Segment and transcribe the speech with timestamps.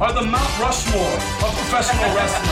[0.00, 2.46] are the Mount Rushmore of professional wrestling.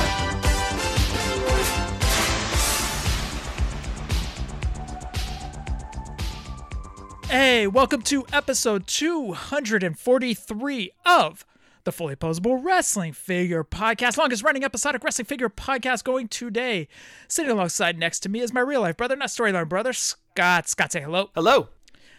[7.28, 11.46] Hey, welcome to episode 243 of
[11.84, 16.88] the Fully Poseable Wrestling Figure Podcast, longest running episodic wrestling figure podcast going today.
[17.28, 20.68] Sitting alongside next to me is my real life brother, not storyline brother, Scott.
[20.68, 21.30] Scott, say hello.
[21.37, 21.68] Hello.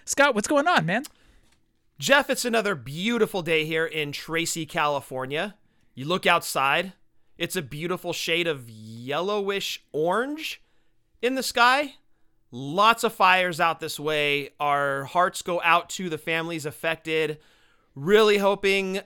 [0.06, 1.04] Scott, what's going on, man?
[2.00, 5.56] Jef, it's another beautiful day here in Tracy, California.
[5.96, 6.94] You look outside,
[7.40, 10.62] it's a beautiful shade of yellowish orange
[11.24, 11.96] in the sky.
[12.52, 14.52] Lots of fires out this way.
[14.60, 17.40] Our hearts go out to the families affected.
[17.96, 19.02] Really hoping uh,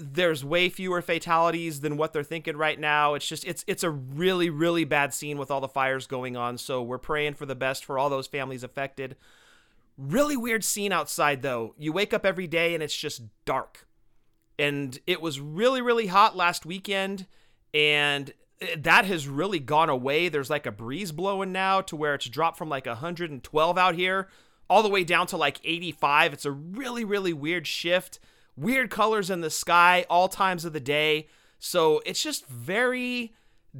[0.00, 3.14] there's way fewer fatalities than what they're thinking right now.
[3.14, 6.58] It's just it's it's a really really bad scene with all the fires going on.
[6.58, 9.14] So we're praying for the best for all those families affected.
[9.98, 11.74] Really weird scene outside though.
[11.78, 13.86] You wake up every day and it's just dark.
[14.58, 17.26] And it was really really hot last weekend
[17.74, 20.28] and eh, that has really gone away.
[20.28, 24.28] There's like a breeze blowing now to where it's dropped from like 112 out here
[24.70, 26.32] all the way down to like 85.
[26.32, 28.18] It's a really really weird shift.
[28.56, 31.28] Weird colors in the sky all times of the day.
[31.58, 33.32] So it's just very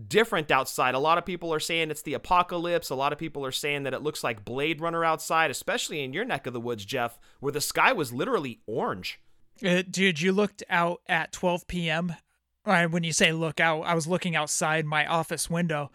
[0.09, 0.95] different outside.
[0.95, 2.91] A lot of people are saying it's the apocalypse.
[2.91, 6.13] A lot of people are saying that it looks like Blade Runner outside, especially in
[6.13, 9.21] your neck of the woods, Jef, where the sky was literally orange.
[9.65, 12.15] Uh, dude, you looked out at 12 p.m.
[12.65, 15.91] Uh, when you say look out, I was looking outside my office window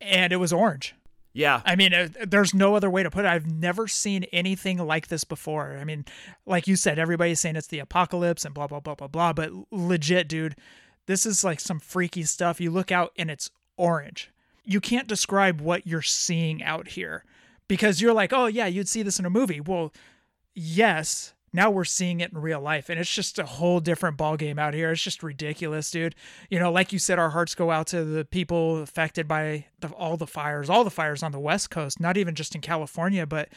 [0.00, 0.94] and it was orange.
[1.32, 1.60] Yeah.
[1.66, 3.28] I mean, uh, there's no other way to put it.
[3.28, 5.76] I've never seen anything like this before.
[5.78, 6.06] I mean,
[6.46, 9.32] like you said, everybody's saying it's the apocalypse and blah, blah, blah, blah, blah.
[9.34, 10.56] But legit, dude,
[11.06, 12.60] this is like some freaky stuff.
[12.60, 14.30] You look out and it's orange.
[14.64, 17.24] You can't describe what you're seeing out here
[17.68, 19.60] because you're like, oh, yeah, you'd see this in a movie.
[19.60, 19.92] Well,
[20.54, 21.32] yes.
[21.52, 24.74] Now we're seeing it in real life, and it's just a whole different ballgame out
[24.74, 24.90] here.
[24.90, 26.14] It's just ridiculous, dude.
[26.50, 29.88] You know, like you said, our hearts go out to the people affected by the,
[29.88, 33.24] all the fires, all the fires on the West Coast, not even just in California,
[33.24, 33.48] but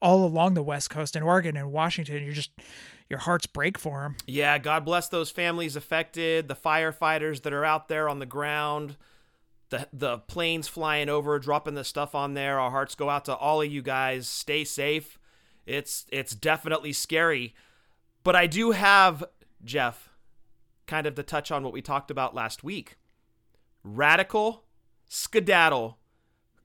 [0.00, 2.22] all along the West Coast in Oregon and Washington.
[2.22, 2.50] You're just,
[3.08, 4.16] your hearts break for them.
[4.26, 8.96] Yeah, God bless those families affected, the firefighters that are out there on the ground,
[9.70, 12.58] the the planes flying over, dropping the stuff on there.
[12.60, 14.28] Our hearts go out to all of you guys.
[14.28, 15.18] Stay safe.
[15.66, 17.54] It's it's definitely scary.
[18.22, 19.24] But I do have
[19.64, 20.10] Jef
[20.86, 22.96] kind of to touch on what we talked about last week.
[23.82, 24.64] Radical
[25.08, 25.98] skedaddle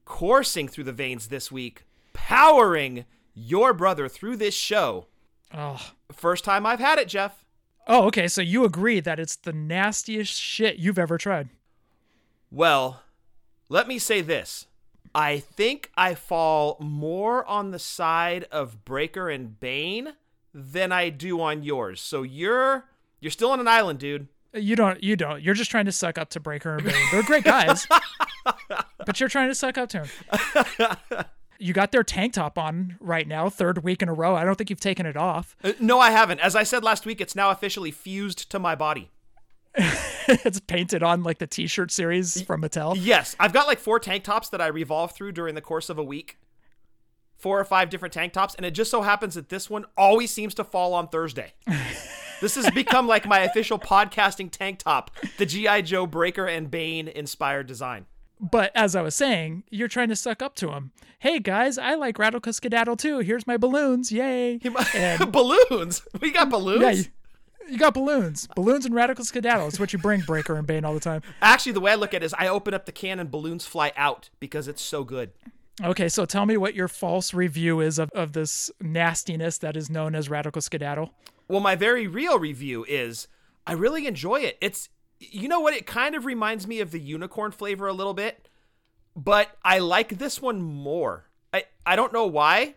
[0.04, 3.04] coursing through the veins this week, powering
[3.34, 5.06] your brother through this show.
[5.54, 7.44] Oh, First time I've had it, Jef.
[7.86, 8.28] oh, okay.
[8.28, 11.48] So you agree that it's the nastiest shit you've ever tried?
[12.50, 13.02] Well,
[13.68, 14.66] let me say this.
[15.14, 20.14] I think I fall more on the side of Breaker and Bane
[20.54, 22.00] than I do on yours.
[22.00, 22.84] So you're
[23.20, 24.28] you're still on an island, dude.
[24.54, 25.02] You don't.
[25.02, 25.42] You don't.
[25.42, 26.94] You're just trying to suck up to Breaker and Bane.
[27.10, 27.86] They're great guys,
[29.06, 31.24] but you're trying to suck up to them.
[31.58, 34.34] You got their tank top on right now, third week in a row.
[34.34, 35.56] I don't think you've taken it off.
[35.62, 36.40] Uh, no, I haven't.
[36.40, 39.10] As I said last week, it's now officially fused to my body.
[40.28, 42.94] it's painted on like the T-shirt series from Mattel.
[42.98, 45.98] Yes, I've got like four tank tops that I revolve through during the course of
[45.98, 46.38] a week.
[47.36, 50.30] Four or five different tank tops, and it just so happens that this one always
[50.30, 51.54] seems to fall on Thursday.
[52.40, 57.08] this has become like my official podcasting tank top, the GI Joe Breaker and Bane
[57.08, 58.06] inspired design.
[58.42, 60.90] But as I was saying, you're trying to suck up to him.
[61.20, 63.20] Hey guys, I like Radical Skedaddle too.
[63.20, 64.10] Here's my balloons.
[64.10, 64.58] Yay!
[64.94, 66.02] And- balloons.
[66.20, 66.82] We got balloons.
[66.82, 67.04] yeah, you,
[67.70, 68.48] you got balloons.
[68.56, 69.68] Balloons and Radical Skedaddle.
[69.68, 71.22] It's what you bring Breaker and Bane all the time.
[71.40, 73.64] Actually, the way I look at it is I open up the can and balloons
[73.64, 75.30] fly out because it's so good.
[75.82, 79.88] Okay, so tell me what your false review is of, of this nastiness that is
[79.88, 81.14] known as Radical Skedaddle.
[81.46, 83.28] Well, my very real review is
[83.66, 84.58] I really enjoy it.
[84.60, 84.88] It's
[85.30, 85.74] you know what?
[85.74, 88.48] It kind of reminds me of the unicorn flavor a little bit,
[89.14, 91.28] but I like this one more.
[91.52, 92.74] I I don't know why.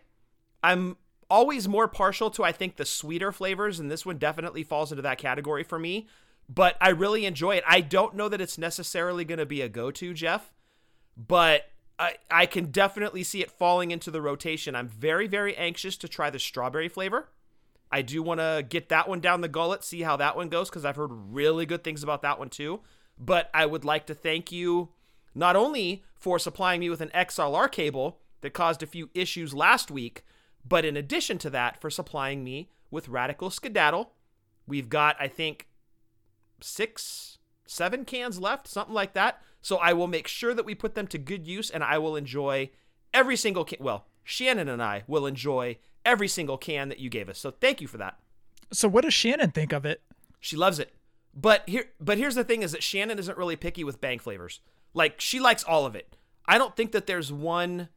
[0.62, 0.96] I'm
[1.28, 5.02] always more partial to I think the sweeter flavors, and this one definitely falls into
[5.02, 6.08] that category for me.
[6.48, 7.64] But I really enjoy it.
[7.66, 10.52] I don't know that it's necessarily going to be a go-to, Jef,
[11.16, 14.76] but I I can definitely see it falling into the rotation.
[14.76, 17.28] I'm very very anxious to try the strawberry flavor.
[17.96, 20.68] I do want to get that one down the gullet, see how that one goes,
[20.68, 22.80] because I've heard really good things about that one too.
[23.18, 24.90] but I would like to thank you
[25.34, 29.90] not only for supplying me with an XLR cable that caused a few issues last
[29.90, 30.24] week,
[30.68, 34.12] but in addition to that, for supplying me with Radical Skedaddle.
[34.66, 35.68] We've got, I think,
[36.60, 39.40] six, seven cans left, something like that.
[39.62, 42.16] So I will make sure that we put them to good use and I will
[42.16, 42.70] enjoy
[43.14, 43.78] every single can.
[43.80, 47.38] Well, Shannon and I will enjoy every single can that you gave us.
[47.38, 48.18] So thank you for that.
[48.72, 50.00] So what does Shannon think of it?
[50.40, 50.94] She loves it.
[51.34, 54.60] But here but here's the thing is that Shannon isn't really picky with bang flavors.
[54.94, 56.16] Like she likes all of it.
[56.46, 57.90] I don't think that there's one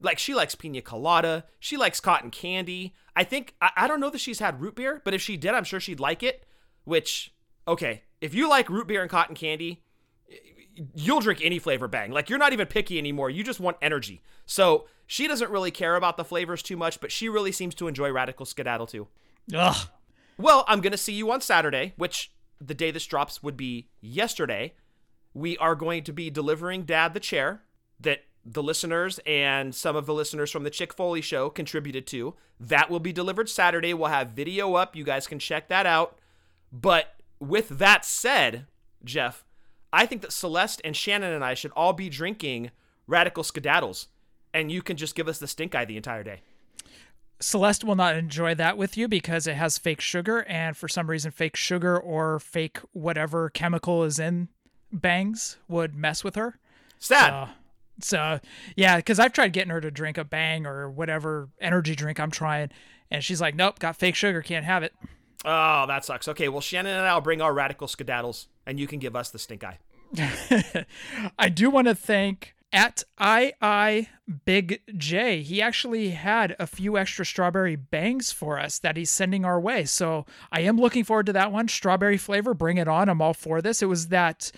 [0.00, 2.94] like she likes pina colada, she likes cotton candy.
[3.14, 5.54] I think I, I don't know that she's had root beer, but if she did,
[5.54, 6.44] I'm sure she'd like it.
[6.84, 7.32] Which
[7.68, 9.84] okay, if you like root beer and cotton candy,
[10.94, 12.10] you'll drink any flavor bang.
[12.10, 13.30] Like you're not even picky anymore.
[13.30, 14.22] You just want energy.
[14.46, 17.88] So she doesn't really care about the flavors too much, but she really seems to
[17.88, 19.08] enjoy Radical Skedaddle too.
[19.54, 19.88] Ugh.
[20.38, 23.88] Well, I'm going to see you on Saturday, which the day this drops would be
[24.00, 24.74] yesterday.
[25.34, 27.62] We are going to be delivering Dad the chair
[28.00, 32.34] that the listeners and some of the listeners from the Chick Foley show contributed to.
[32.58, 33.92] That will be delivered Saturday.
[33.92, 34.96] We'll have video up.
[34.96, 36.18] You guys can check that out.
[36.72, 38.66] But with that said,
[39.04, 39.44] Jef,
[39.92, 42.70] I think that Celeste and Shannon and I should all be drinking
[43.06, 44.06] Radical Skedaddles,
[44.54, 46.42] and you can just give us the stink eye the entire day.
[47.40, 51.08] Celeste will not enjoy that with you because it has fake sugar, and for some
[51.08, 54.48] reason, fake sugar or fake whatever chemical is in
[54.92, 56.58] bangs would mess with her.
[56.98, 57.48] Sad.
[58.00, 58.40] So, so
[58.76, 62.30] yeah, because I've tried getting her to drink a bang or whatever energy drink I'm
[62.30, 62.70] trying,
[63.10, 64.94] and she's like, "Nope, got fake sugar, can't have it."
[65.44, 66.28] Oh, that sucks.
[66.28, 69.30] Okay, well, Shannon and I will bring our radical skedaddles, and you can give us
[69.30, 69.78] the stink eye.
[71.38, 74.08] I do want to thank at II
[74.44, 75.42] Big J.
[75.42, 79.84] He actually had a few extra strawberry bangs for us that he's sending our way.
[79.84, 81.68] So I am looking forward to that one.
[81.68, 83.08] Strawberry flavor, bring it on.
[83.08, 83.82] I'm all for this.
[83.82, 84.52] It was that,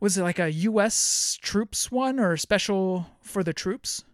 [0.00, 1.38] was it like a U.S.
[1.40, 4.04] troops one or special for the troops?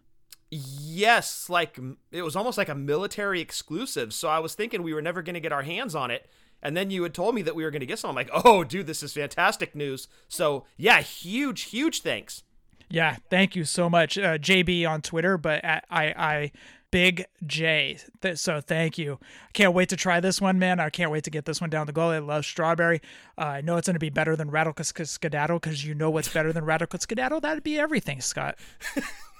[0.51, 1.79] Yes, like
[2.11, 4.13] it was almost like a military exclusive.
[4.13, 6.29] So I was thinking we were never going to get our hands on it.
[6.61, 8.09] And then you had told me that we were going to get some.
[8.09, 10.09] I'm like, oh, dude, this is fantastic news.
[10.27, 12.43] So yeah, huge, huge thanks.
[12.89, 16.51] Yeah, thank you so much, uh, JB on Twitter, but I I
[16.91, 17.97] Big J.
[18.21, 19.17] Th- so thank you.
[19.47, 20.81] I can't wait to try this one, man.
[20.81, 22.17] I can't wait to get this one down the gullet.
[22.17, 23.01] I love strawberry.
[23.37, 26.27] Uh, I know it's going to be better than Radical Skedaddle because you know what's
[26.27, 27.39] better than Radical Skedaddle?
[27.39, 28.59] That'd be everything, Scott.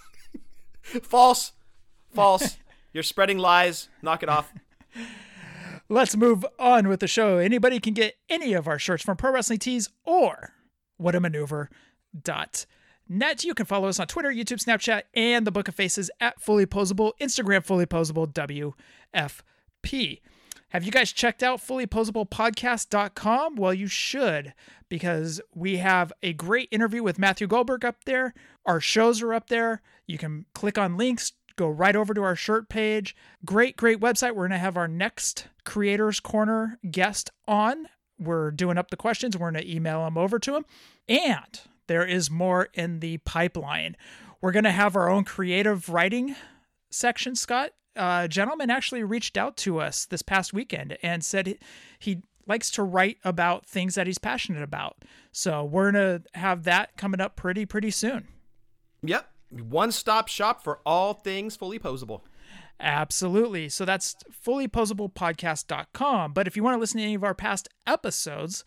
[1.04, 1.54] False.
[2.14, 2.58] False.
[2.94, 3.90] You're spreading lies.
[4.02, 4.52] Knock it off.
[5.88, 7.38] Let's move on with the show.
[7.38, 10.54] Anybody can get any of our shirts from Pro Wrestling Tees or
[11.02, 13.44] whatamaneuver.net.
[13.44, 16.66] You can follow us on Twitter, YouTube, Snapchat, and the Book of Faces at Fully
[16.66, 18.28] Poseable, Instagram, Fully Poseable,
[19.14, 20.22] WFP.
[20.70, 23.58] Have you guys checked out fullyposeablepodcast.com?
[23.58, 24.54] Well, you should
[24.88, 28.34] because we have a great interview with Matthew Goldberg up there.
[28.66, 29.82] Our shows are up there.
[30.12, 33.16] You can click on links, go right over to our shirt page.
[33.46, 34.36] Great, great website.
[34.36, 37.88] We're going to have our next Creators Corner guest on.
[38.20, 39.38] We're doing up the questions.
[39.38, 40.66] We're going to email them over to him.
[41.08, 43.98] And there is more in the pipeline.
[44.42, 46.36] We're going to have our own creative writing
[46.90, 51.58] section, Scott uh, gentleman actually reached out to us this past weekend and said
[52.00, 54.98] he, likes to write about things that he's passionate about.
[55.32, 58.28] So we're gonna have that coming up pretty pretty soon.
[59.04, 62.22] Yep, one stop shop for all things fully poseable.
[62.80, 63.70] Absolutely.
[63.70, 64.16] So that's
[64.46, 66.34] fullyposeablepodcast.com.
[66.34, 68.64] But if you want to listen to any of our past episodes,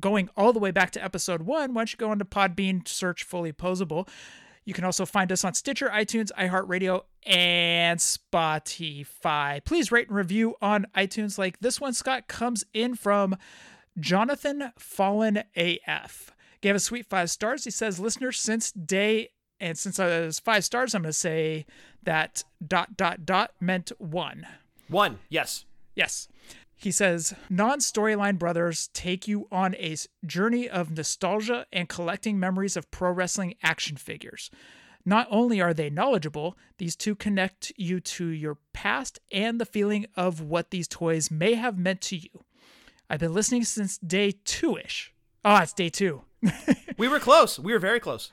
[0.00, 3.24] going all the way back to episode one, why don't you go onto Podbean, search
[3.24, 4.08] Fully Poseable.
[4.64, 9.64] You can also find us on Stitcher, iTunes, iHeartRadio, and Spotify.
[9.64, 11.38] Please rate and review on iTunes.
[11.38, 13.36] Like this one, Scott, comes in from
[13.98, 16.30] Jonathan Fallen AF.
[16.60, 17.64] Gave us sweet five stars.
[17.64, 19.30] He says, listener since day
[19.60, 21.66] and since I was five stars, I'm going to say
[22.02, 24.46] that dot dot dot meant one.
[24.88, 25.64] One, yes.
[25.94, 26.28] Yes.
[26.74, 32.76] He says, non storyline brothers take you on a journey of nostalgia and collecting memories
[32.76, 34.50] of pro wrestling action figures.
[35.04, 40.06] Not only are they knowledgeable, these two connect you to your past and the feeling
[40.16, 42.44] of what these toys may have meant to you.
[43.08, 45.12] I've been listening since day two ish.
[45.44, 46.22] Oh, ah, it's day two.
[46.98, 47.58] we were close.
[47.58, 48.30] We were very close.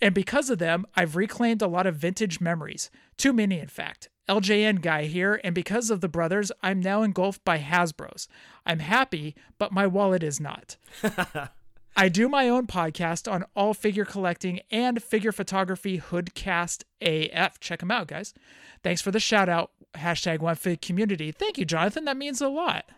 [0.00, 2.90] And because of them, I've reclaimed a lot of vintage memories.
[3.16, 4.08] Too many, in fact.
[4.28, 8.26] LJN guy here, and because of the brothers, I'm now engulfed by Hasbro's.
[8.66, 10.76] I'm happy, but my wallet is not.
[11.96, 17.58] I do my own podcast on all figure collecting and figure photography, Hoodcast AF.
[17.60, 18.34] Check them out, guys.
[18.82, 19.70] Thanks for the shout out.
[19.94, 21.32] Hashtag OneFig community.
[21.32, 22.04] Thank you, Jonathan.
[22.04, 22.90] That means a lot.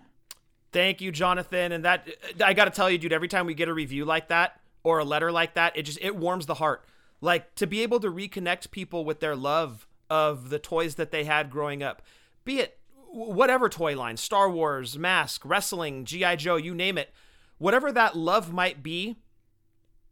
[0.73, 1.73] Thank you, Jonathan.
[1.73, 2.09] And that,
[2.45, 4.99] I got to tell you, dude, every time we get a review like that, or
[4.99, 6.85] a letter like that, it just it warms the heart.
[7.21, 11.25] Like to be able to reconnect people with their love of the toys that they
[11.25, 12.01] had growing up,
[12.45, 12.79] be it
[13.11, 17.13] whatever toy line, Star Wars, Mask, wrestling, GI Joe, you name it.
[17.59, 19.17] Whatever that love might be,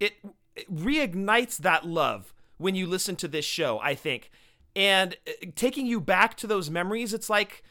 [0.01, 0.15] it,
[0.55, 4.31] it reignites that love when you listen to this show, I think.
[4.75, 7.63] And uh, taking you back to those memories, it's like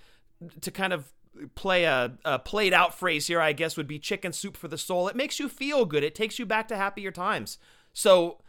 [0.61, 1.13] to kind of
[1.55, 4.77] play a, a, played out phrase here, I guess, would be chicken soup for the
[4.77, 5.07] soul.
[5.07, 6.03] It makes you feel good.
[6.03, 7.57] It takes you back to happier times.
[7.93, 8.39] So,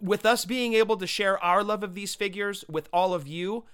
[0.00, 3.64] with us being able to share our love of these figures with all of you,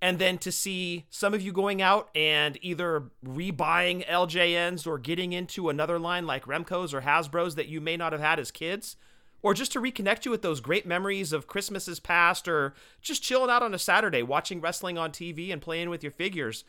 [0.00, 5.32] and then to see some of you going out and either rebuying LJNs or getting
[5.32, 8.96] into another line like Remco's or Hasbro's that you may not have had as kids,
[9.42, 13.50] or just to reconnect you with those great memories of Christmases past, or just chilling
[13.50, 16.64] out on a Saturday watching wrestling on TV and playing with your figures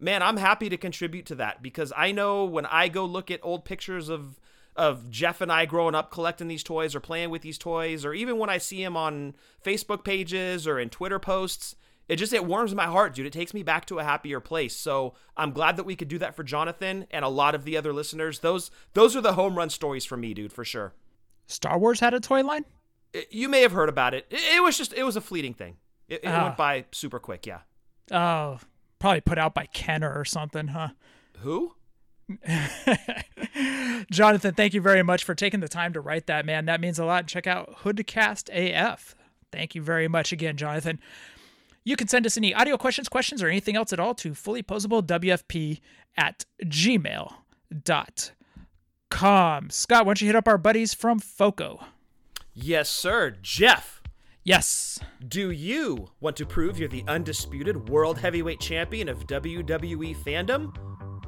[0.00, 3.40] man, I'm happy to contribute to that because I know when I go look at
[3.42, 4.40] old pictures of
[4.76, 8.14] of Jef and I growing up collecting these toys or playing with these toys, or
[8.14, 11.74] even when I see him on Facebook pages or in Twitter posts,
[12.08, 13.26] it just it warms my heart, dude.
[13.26, 14.76] It takes me back to a happier place.
[14.76, 17.76] So I'm glad that we could do that for Jonathan and a lot of the
[17.76, 18.38] other listeners.
[18.38, 20.94] Those those are the home run stories for me, dude, for sure.
[21.48, 22.64] Star Wars had a toy line.
[23.30, 24.26] You may have heard about it.
[24.30, 24.62] it.
[24.62, 25.76] Was just it was a fleeting thing.
[26.08, 26.32] It, it Oh.
[26.32, 26.54] went ah.
[26.56, 27.46] by super quick.
[27.46, 27.60] Yeah.
[28.12, 28.58] Oh,
[28.98, 30.88] probably put out by Kenner or something, huh?
[31.38, 31.74] Who?
[34.10, 36.66] Jonathan, thank you very much for taking the time to write that, man.
[36.66, 37.26] That means a lot.
[37.26, 39.14] Check out Hoodcast AF.
[39.50, 41.00] Thank you very much again, Jonathan.
[41.84, 45.80] You can send us any audio questions, questions, or anything else at all to fullyposeablewfp
[46.16, 47.30] at gmail.com.
[49.70, 51.80] Scott, why don't you hit up our buddies from FOCO?
[52.52, 53.36] Yes, sir.
[53.40, 53.97] Jef.
[54.48, 54.98] Yes.
[55.28, 60.74] Do you want to prove you're the undisputed world heavyweight champion of WWE fandom?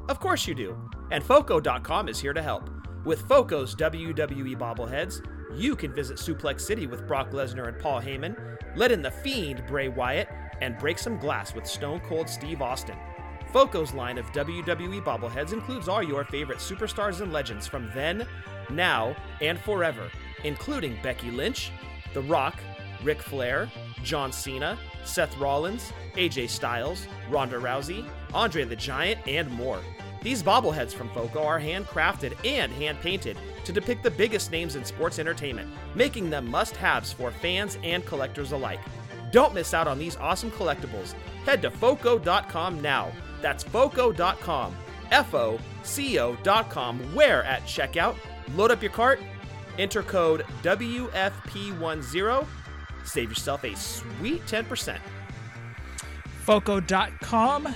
[0.09, 0.75] Of course you do.
[1.11, 2.71] And Foco.com is here to help.
[3.05, 5.23] With Foco's WWE bobbleheads,
[5.55, 9.67] you can visit Suplex City with Brock Lesnar and Paul Heyman, let in the Fiend
[9.67, 10.27] Bray Wyatt,
[10.59, 12.97] and break some glass with Stone Cold Steve Austin.
[13.53, 18.25] Foco's line of WWE bobbleheads includes all your favorite superstars and legends from then,
[18.71, 20.09] now, and forever,
[20.43, 21.69] including Becky Lynch,
[22.15, 22.55] The Rock,
[23.03, 23.69] Ric Flair,
[24.03, 29.79] John Cena, Seth Rollins, AJ Styles, Ronda Rousey, Andre the Giant, and more.
[30.21, 34.85] These bobbleheads from Foco are handcrafted and hand painted to depict the biggest names in
[34.85, 38.79] sports entertainment, making them must haves for fans and collectors alike.
[39.31, 41.13] Don't miss out on these awesome collectibles.
[41.45, 43.11] Head to FOCO.com now.
[43.41, 44.75] That's FOCO.com.
[45.11, 48.15] F O C O.com, where at checkout,
[48.55, 49.19] load up your cart,
[49.77, 52.45] enter code WFP10,
[53.05, 54.99] save yourself a sweet 10%.
[56.43, 57.75] Foco.com.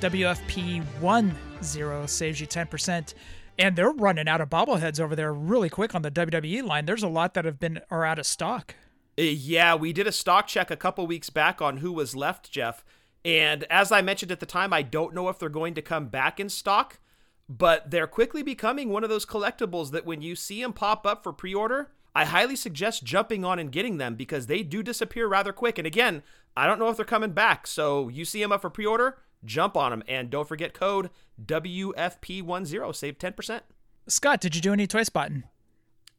[0.00, 3.14] WFP10 saves you 10%.
[3.58, 6.86] And they're running out of bobbleheads over there really quick on the WWE line.
[6.86, 8.76] There's a lot that have been are out of stock.
[9.18, 12.52] Uh, Yeah, we did a stock check a couple weeks back on who was left,
[12.52, 12.84] Jef.
[13.24, 16.06] And as I mentioned at the time, I don't know if they're going to come
[16.06, 17.00] back in stock,
[17.48, 21.24] but they're quickly becoming one of those collectibles that when you see them pop up
[21.24, 25.28] for pre order, I highly suggest jumping on and getting them because they do disappear
[25.28, 25.78] rather quick.
[25.78, 26.24] And again,
[26.56, 27.64] I don't know if they're coming back.
[27.64, 30.02] So you see them up for pre order, jump on them.
[30.08, 31.10] And don't forget code
[31.40, 33.60] WFP10, save 10%.
[34.08, 35.44] Scott, did you do any toy spotting?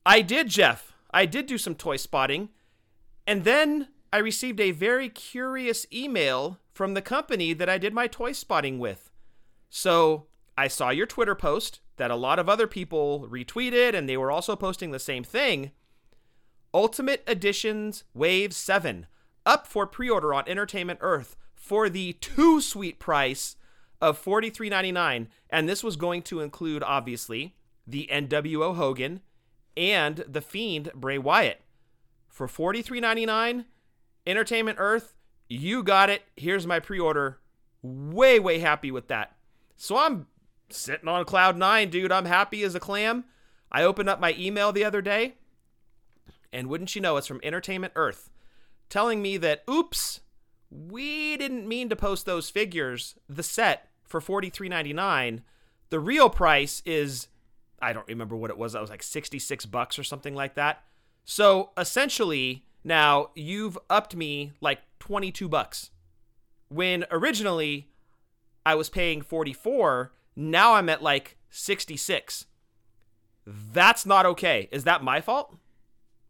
[0.05, 0.93] I did, Jef.
[1.11, 2.47] I did do some toy spotting.
[3.27, 8.07] And then I received a very curious email from the company that I did my
[8.07, 9.11] toy spotting with.
[9.69, 10.27] So
[10.57, 14.31] I saw your Twitter post that a lot of other people retweeted, and they were
[14.31, 15.71] also posting the same thing.
[16.73, 19.07] Ultimate Editions Wave 7
[19.45, 23.55] up for pre order on Entertainment Earth for the too sweet price
[24.01, 25.27] of $43.99.
[25.49, 29.21] And this was going to include, obviously, the NWO Hogan
[29.75, 31.61] and the Fiend Bray Wyatt.
[32.27, 33.65] For $43.99,
[34.25, 35.15] Entertainment Earth,
[35.47, 36.23] you got it.
[36.37, 37.39] Here's my pre order.
[37.81, 39.35] Way, way happy with that.
[39.75, 40.27] So I'm
[40.69, 42.11] sitting on cloud nine, dude.
[42.11, 43.25] I'm happy as a clam.
[43.71, 45.35] I opened up my email the other day,
[46.51, 48.29] and wouldn't you know, it's from Entertainment Earth
[48.89, 50.21] telling me that, oops,
[50.69, 55.41] we didn't mean to post those figures, the set, for $43.99.
[55.89, 57.27] The real price is,
[57.81, 58.73] I don't remember what it was.
[58.73, 60.83] That was like 66 bucks or something like that.
[61.25, 65.91] So essentially, now you've upped me like 22 bucks.
[66.69, 67.89] When originally
[68.65, 72.45] I was paying 44, now I'm at like 66.
[73.45, 74.69] That's not okay.
[74.71, 75.55] Is that my fault?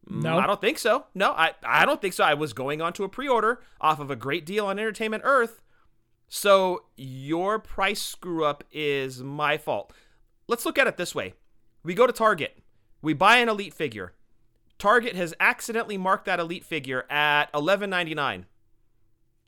[0.10, 0.40] No.
[0.40, 1.06] I don't think so.
[1.14, 2.24] No, I, I don't think so.
[2.24, 5.24] I was going on to a pre order off of a great deal on Entertainment
[5.26, 5.62] Earth.
[6.28, 9.94] So your price screw up is my fault.
[10.48, 11.34] Let's look at it this way
[11.84, 12.58] we go to Target,
[13.02, 14.14] we buy an Elite figure.
[14.80, 18.46] Target has accidentally marked that elite figure at $11.99.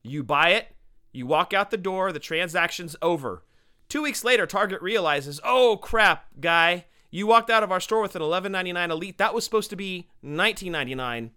[0.03, 0.75] You buy it,
[1.13, 3.45] you walk out the door, the transaction's over.
[3.87, 8.15] Two weeks later, Target realizes, oh crap, guy, you walked out of our store with
[8.15, 9.17] an $11.99 elite.
[9.17, 11.31] That was supposed to be $19.99.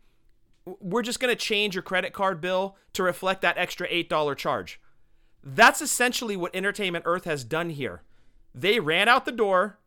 [0.80, 4.80] We're just going to change your credit card bill to reflect that extra $8 charge.
[5.42, 8.02] That's essentially what Entertainment Earth has done here.
[8.54, 9.78] They ran out the door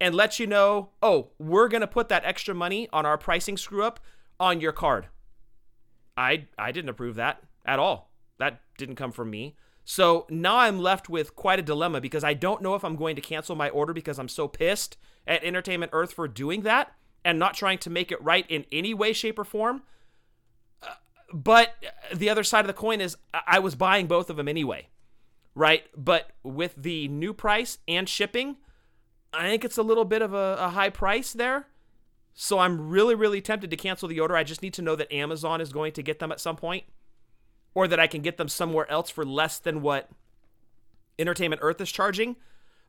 [0.00, 3.56] and let you know, oh, we're going to put that extra money on our pricing
[3.56, 3.98] screw up
[4.38, 5.08] on your card.
[6.16, 8.10] I I didn't approve that at all.
[8.38, 9.56] That didn't come from me.
[9.90, 13.16] So now I'm left with quite a dilemma because I don't know if I'm going
[13.16, 16.92] to cancel my order because I'm so pissed at Entertainment Earth for doing that
[17.24, 19.82] and not trying to make it right in any way, shape, or form.
[20.82, 20.88] Uh,
[21.32, 21.74] but
[22.14, 24.88] the other side of the coin is I was buying both of them anyway,
[25.54, 25.84] right?
[25.96, 28.58] But with the new price and shipping,
[29.32, 31.66] I think it's a little bit of a, a high price there.
[32.34, 34.36] So I'm really, really tempted to cancel the order.
[34.36, 36.84] I just need to know that Amazon is going to get them at some point
[37.74, 40.08] or that I can get them somewhere else for less than what
[41.18, 42.36] Entertainment Earth is charging.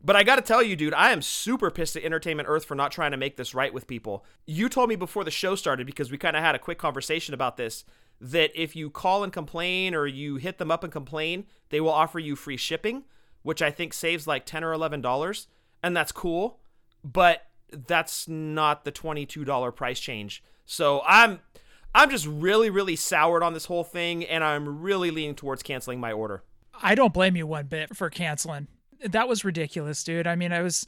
[0.02, 2.76] But I got to tell you, dude, I am super pissed at Entertainment Earth for
[2.76, 4.24] not trying to make this right with people.
[4.46, 7.34] You told me before the show started, because we kind of had a quick conversation
[7.34, 7.84] about this,
[8.22, 11.92] that if you call and complain or you hit them up and complain, they will
[11.92, 13.04] offer you free shipping,
[13.44, 15.48] which I think saves like 10 or $11.
[15.84, 16.60] And that's cool.
[17.04, 20.44] But that's not the $22 price change.
[20.66, 21.40] So I'm.
[21.94, 26.00] I'm just really, really soured on this whole thing, and I'm really leaning towards canceling
[26.00, 26.44] my order.
[26.82, 28.68] I don't blame you one bit for canceling.
[29.04, 30.28] That was ridiculous, dude.
[30.28, 30.86] I mean, I was.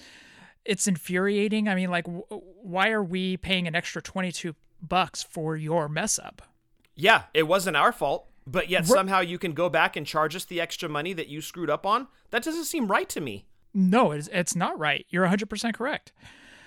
[0.64, 1.68] It's infuriating.
[1.68, 6.20] I mean, like, w- why are we paying an extra twenty-two bucks for your mess
[6.20, 6.42] up?
[6.96, 10.46] Yeah, it wasn't our fault, but yet somehow you can go back and charge us
[10.46, 12.08] the extra money that you screwed up on.
[12.30, 13.46] That doesn't seem right to me.
[13.74, 15.06] No, it's it's not right.
[15.10, 16.12] You're 100% correct.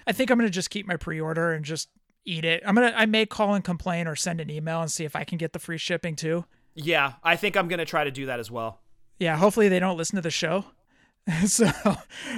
[0.06, 1.88] I think I'm going to just keep my pre-order and just
[2.24, 2.62] eat it.
[2.66, 5.24] I'm to I may call and complain or send an email and see if I
[5.24, 6.44] can get the free shipping too.
[6.74, 8.80] Yeah, I think I'm going to try to do that as well.
[9.18, 10.64] Yeah, hopefully they don't listen to the show.
[11.46, 11.70] so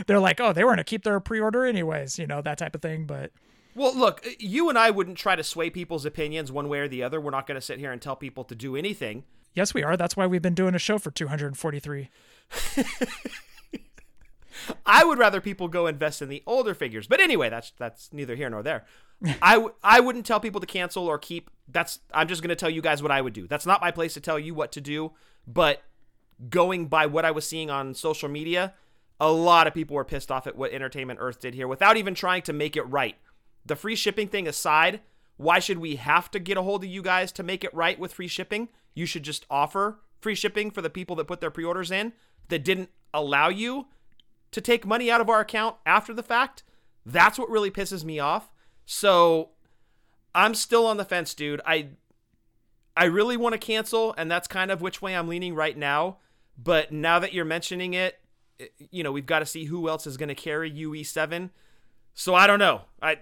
[0.06, 2.82] they're like, "Oh, they were to keep their pre-order anyways," you know, that type of
[2.82, 3.32] thing, but
[3.74, 7.02] Well, look, you and I wouldn't try to sway people's opinions one way or the
[7.02, 7.20] other.
[7.20, 9.24] We're not going to sit here and tell people to do anything.
[9.54, 9.96] Yes, we are.
[9.96, 12.10] That's why we've been doing a show for 243.
[14.84, 17.06] I would rather people go invest in the older figures.
[17.06, 18.84] But anyway, that's that's neither here nor there.
[19.42, 21.50] I w- I wouldn't tell people to cancel or keep.
[21.68, 23.46] That's I'm just going to tell you guys what I would do.
[23.46, 25.12] That's not my place to tell you what to do,
[25.46, 25.82] but
[26.50, 28.74] going by what I was seeing on social media,
[29.20, 32.14] a lot of people were pissed off at what Entertainment Earth did here without even
[32.14, 33.16] trying to make it right.
[33.64, 35.00] The free shipping thing aside,
[35.36, 37.98] why should we have to get a hold of you guys to make it right
[37.98, 38.68] with free shipping?
[38.94, 42.12] You should just offer free shipping for the people that put their pre-orders in
[42.48, 43.86] that didn't allow you
[44.56, 46.62] to take money out of our account after the fact.
[47.04, 48.50] That's what really pisses me off.
[48.86, 49.50] So
[50.34, 51.60] I'm still on the fence, dude.
[51.66, 51.88] I
[52.96, 56.16] I really want to cancel, and that's kind of which way I'm leaning right now.
[56.56, 58.18] But now that you're mentioning it,
[58.58, 61.50] it- you know, we've got to see who else is going to carry UE7.
[62.14, 62.82] So I don't know.
[63.02, 63.18] I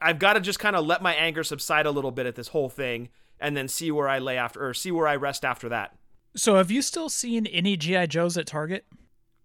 [0.00, 2.48] I've got to just kind of let my anger subside a little bit at this
[2.48, 5.68] whole thing, and then see where I lay after, or see where I rest after
[5.68, 5.94] that.
[6.34, 8.86] So have you still seen any GI Joes at Target?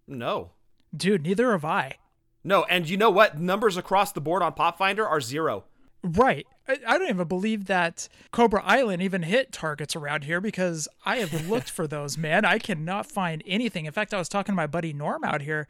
[0.08, 0.52] No,
[0.96, 1.96] Dude, neither have I.
[2.44, 3.38] no, and you know what?
[3.38, 5.64] Numbers across the board on PopFindr are zero.
[6.02, 6.46] Right.
[6.68, 11.16] I, I don't even believe that Cobra Island even hit targets around here because I
[11.16, 12.44] have looked for those, man.
[12.44, 13.86] I cannot find anything.
[13.86, 15.66] In fact, I was talking to my buddy Norm out here,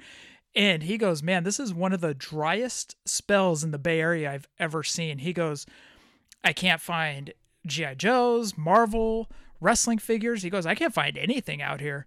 [0.55, 4.31] and he goes, Man, this is one of the driest spells in the Bay Area
[4.33, 5.19] I've ever seen.
[5.19, 5.65] He goes,
[6.45, 7.33] I can't find
[7.67, 7.95] G.I.
[7.95, 10.43] Joes, Marvel, wrestling figures.
[10.43, 12.07] He goes, I can't find anything out here.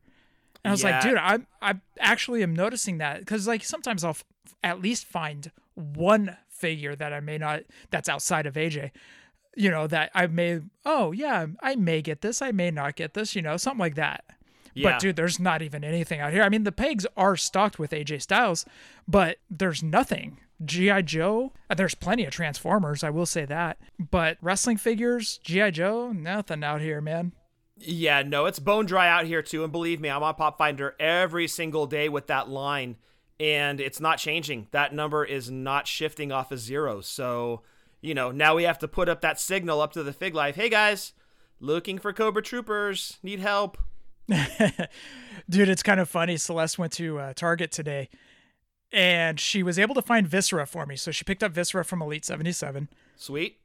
[0.64, 4.12] And I was like, dude, I I actually am noticing that because like sometimes I'll
[4.12, 4.26] f-
[4.64, 8.92] at least find one figure that I may not that's outside of AJ,
[9.56, 13.14] you know, that I may oh yeah I may get this, I may not get
[13.14, 14.26] this, you know, something like that.
[14.74, 14.92] Yeah.
[14.92, 16.44] But dude, there's not even anything out here.
[16.44, 18.66] I mean, the pegs are stocked with AJ Styles,
[19.08, 20.40] but there's nothing.
[20.64, 23.78] GI Joe, uh, there's plenty of Transformers, I will say that.
[23.98, 27.32] But wrestling figures, GI Joe, nothing out here, man.
[27.80, 29.64] Yeah, no, it's bone dry out here too.
[29.64, 32.98] And believe me, I'm on PopFindr every single day with that line,
[33.40, 34.68] and it's not changing.
[34.72, 37.02] That number is not shifting off of zero.
[37.02, 37.62] So,
[38.02, 40.56] you know, now we have to put up that signal up to the Fig Life.
[40.56, 41.14] Hey guys,
[41.60, 43.78] looking for Cobra Troopers, need help.
[45.50, 46.38] Dude, it's kind of funny.
[46.38, 48.10] Celeste went to uh, Target today
[48.92, 50.96] and she was able to find Viscera for me.
[50.96, 52.90] So she picked up Viscera from Elite 77.
[53.16, 53.60] Sweet.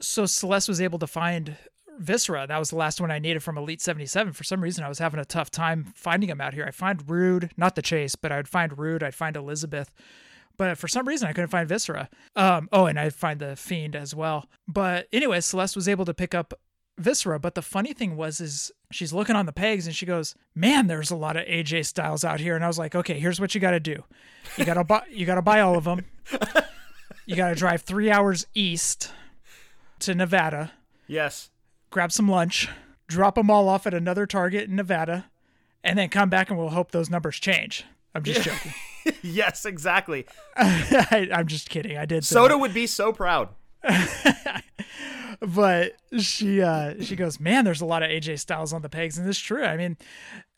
[0.00, 1.56] So Celeste was able to find
[1.98, 2.46] Viscera.
[2.46, 4.32] That was the last one I needed from Elite 77.
[4.32, 6.64] For some reason, I was having a tough time finding them out here.
[6.66, 9.92] I find Rude, not the Chase, but I would find Rude, I'd find Elizabeth.
[10.56, 12.08] but for some reason I couldn't find Viscera.
[12.34, 14.46] Um, oh, and I find the Fiend as well.
[14.66, 16.54] But anyway, Celeste was able to pick up
[16.98, 17.38] Viscera.
[17.38, 20.88] But the funny thing was, is she's looking on the pegs and she goes, "Man,
[20.88, 23.54] there's a lot of AJ Styles out here." And I was like, "Okay, here's what
[23.54, 24.02] you got to do.
[24.56, 25.02] You gotta buy.
[25.10, 26.04] You gotta buy all of them.
[27.26, 29.12] You gotta drive three hours east
[30.00, 30.72] to Nevada,
[31.06, 31.50] Yes.
[31.90, 32.68] Grab some lunch,
[33.06, 35.30] drop them all off at another Target in Nevada,
[35.82, 38.74] and then come back and we'll hope those numbers change." I'm just joking.
[39.22, 40.26] yes, exactly.
[40.56, 41.96] I, I'm just kidding.
[41.96, 42.58] I did Soda that.
[42.58, 43.50] would be so proud.
[45.40, 49.18] but she uh she goes, man, there's a lot of AJ Styles on the pegs,
[49.18, 49.64] and it's true.
[49.64, 49.96] I mean,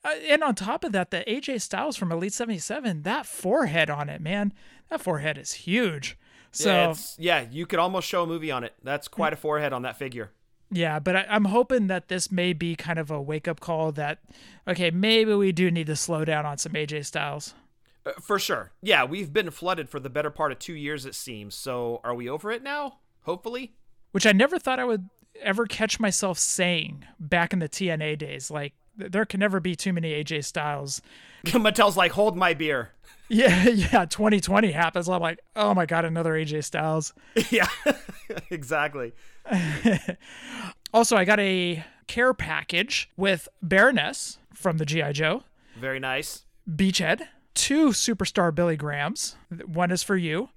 [0.04, 4.08] uh, and on top of that, the AJ Styles from Elite '77, that forehead on
[4.08, 4.54] it, man,
[4.88, 6.16] that forehead is huge.
[6.52, 8.74] So yeah, it's, yeah, you could almost show a movie on it.
[8.82, 10.30] That's quite a forehead on that figure.
[10.70, 13.92] Yeah, but I, I'm hoping that this may be kind of a wake up call
[13.92, 14.18] that,
[14.68, 17.54] okay, maybe we do need to slow down on some AJ Styles.
[18.06, 18.72] Uh, for sure.
[18.82, 21.54] Yeah, we've been flooded for the better part of two years, it seems.
[21.54, 22.98] So are we over it now?
[23.22, 23.72] Hopefully.
[24.12, 25.08] Which I never thought I would
[25.42, 28.50] ever catch myself saying back in the TNA days.
[28.50, 31.00] Like, there can never be too many AJ Styles.
[31.44, 32.90] Mattel's like, hold my beer.
[33.32, 35.08] Yeah, yeah, 2020 happens.
[35.08, 37.12] I'm like, oh my God, another AJ Styles.
[37.50, 37.68] yeah,
[38.50, 39.12] exactly.
[40.92, 45.12] Also, I got a care package with Baroness from the G.I.
[45.12, 45.44] Joe,
[45.78, 46.42] Very nice.
[46.68, 47.22] Beachhead,
[47.54, 49.36] two Superstar Billy Grahams.
[49.64, 50.48] One is for you.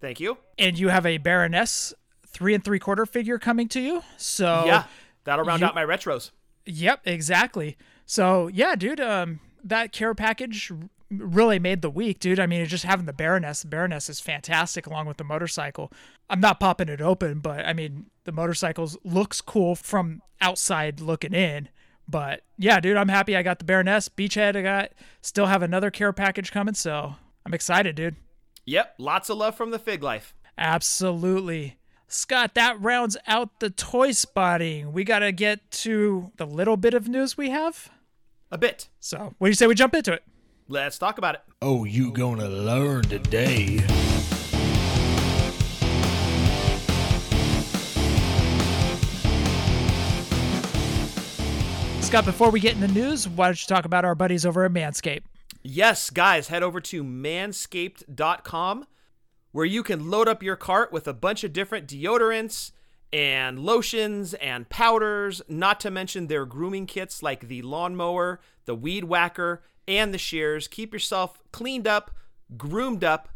[0.00, 0.38] Thank you.
[0.58, 1.92] and you have a Baroness
[2.26, 4.02] three and three quarter figure coming to you.
[4.16, 4.84] So yeah,
[5.24, 6.30] that'll round you- out my retros.
[6.66, 7.76] Yep, exactly.
[8.06, 10.72] So yeah, dude, um, that care package
[11.10, 12.40] really made the week, dude.
[12.40, 15.92] I mean, just having the Baroness, the Baroness is fantastic along with the motorcycle.
[16.30, 21.34] I'm not popping it open, but I mean, the motorcycles looks cool from outside looking
[21.34, 21.68] in.
[22.08, 24.56] But yeah, dude, I'm happy I got the Baroness Beachhead.
[24.56, 27.14] I got still have another care package coming, so
[27.46, 28.16] I'm excited, dude.
[28.64, 30.34] Yep, lots of love from the Fig Life.
[30.58, 31.76] Absolutely.
[32.14, 34.92] Scott, that rounds out the toy spotting.
[34.92, 37.90] We got to get to the little bit of news we have.
[38.50, 38.90] A bit.
[39.00, 40.22] So, what do you say we jump into it?
[40.68, 41.40] Let's talk about it.
[41.62, 43.78] Oh, you gonna learn today.
[52.02, 54.66] Scott, before we get in the news, why don't you talk about our buddies over
[54.66, 55.22] at Manscaped?
[55.62, 58.86] Yes, guys, head over to manscaped.com
[59.52, 62.72] where you can load up your cart with a bunch of different deodorants
[63.12, 69.04] and lotions and powders, not to mention their grooming kits like the lawnmower, the weed
[69.04, 70.66] whacker, and the shears.
[70.66, 72.12] Keep yourself cleaned up,
[72.56, 73.28] groomed up,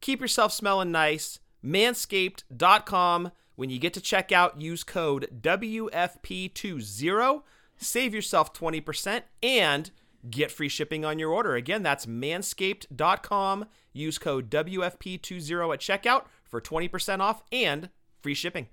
[0.00, 1.38] keep yourself smelling nice.
[1.64, 3.32] Manscaped.com.
[3.54, 7.42] When you get to checkout, use code WFP20.
[7.76, 9.90] Save yourself 20% and
[10.30, 11.54] get free shipping on your order.
[11.54, 13.66] Again, that's manscaped.com.
[13.92, 17.88] Use code WFP20 at checkout for 20% off and
[18.20, 18.68] free shipping.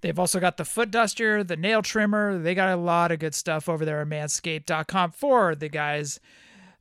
[0.00, 2.38] They've also got the foot duster, the nail trimmer.
[2.38, 6.18] They got a lot of good stuff over there at manscaped.com for the guys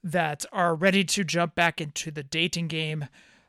[0.02, 3.08] that are ready to jump back into the dating game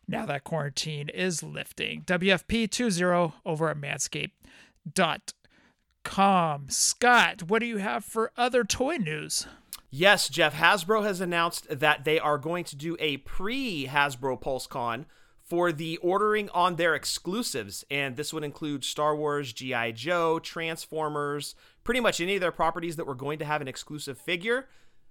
[0.09, 2.03] now that quarantine is lifting.
[2.03, 6.67] WFP20 over at manscaped.com.
[6.69, 9.47] Scott, what do you have for other toy news?
[9.93, 15.07] Yes, Jef Hasbro has announced that they are going to do a pre Hasbro PulseCon
[15.43, 17.85] for the ordering on their exclusives.
[17.91, 19.91] And this would include Star Wars, G.I.
[19.93, 24.17] Joe, Transformers, pretty much any of their properties that were going to have an exclusive
[24.17, 24.69] figure,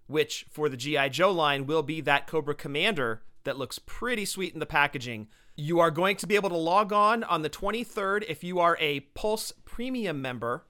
[0.08, 1.10] which for the G.I.
[1.10, 5.28] Joe line will be that Cobra Commander that looks pretty sweet in the packaging.
[5.58, 8.78] You are going to be able to log on on the 23rd if you are
[8.80, 10.64] a Pulse Premium member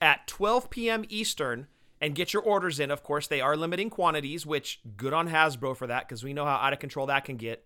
[0.00, 1.04] at 12 p.m.
[1.10, 1.66] Eastern
[2.04, 2.90] and get your orders in.
[2.90, 6.44] Of course, they are limiting quantities, which good on Hasbro for that because we know
[6.44, 7.64] how out of control that can get.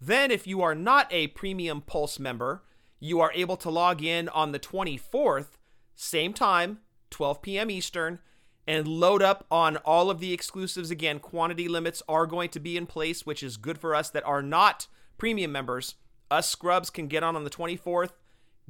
[0.00, 2.62] Then, if you are not a Premium Pulse member,
[3.00, 5.58] you are able to log in on the 24th,
[5.96, 6.78] same time,
[7.10, 7.68] 12 p.m.
[7.68, 8.20] Eastern,
[8.64, 10.92] and load up on all of the exclusives.
[10.92, 14.24] Again, quantity limits are going to be in place, which is good for us that
[14.24, 14.86] are not
[15.18, 15.96] premium members.
[16.30, 18.12] Us scrubs can get on on the 24th,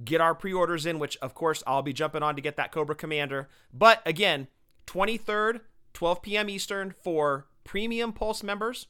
[0.02, 2.72] get our pre orders in, which of course I'll be jumping on to get that
[2.72, 3.50] Cobra Commander.
[3.70, 4.48] But again,
[4.86, 5.60] 23rd,
[5.92, 6.48] 12 p.m.
[6.48, 8.86] Eastern for premium Pulse members,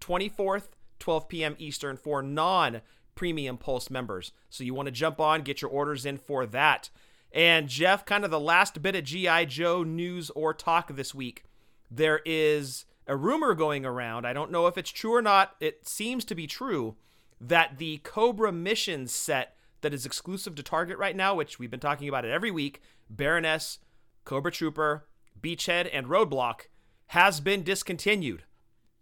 [0.00, 1.56] 24th, 12 p.m.
[1.58, 2.80] Eastern for non
[3.14, 4.32] premium Pulse members.
[4.50, 6.90] So you want to jump on, get your orders in for that.
[7.32, 9.46] And Jef, kind of the last bit of G.I.
[9.46, 11.44] Joe news or talk this week.
[11.90, 14.26] There is a rumor going around.
[14.26, 15.56] I don't know if it's true or not.
[15.60, 16.96] It seems to be true
[17.40, 21.80] that the Cobra Missions set that is exclusive to Target right now, which we've been
[21.80, 23.78] talking about it every week Baroness,
[24.24, 25.06] Cobra Trooper,
[25.40, 26.62] Beachhead, and Roadblock,
[27.06, 28.44] has been discontinued.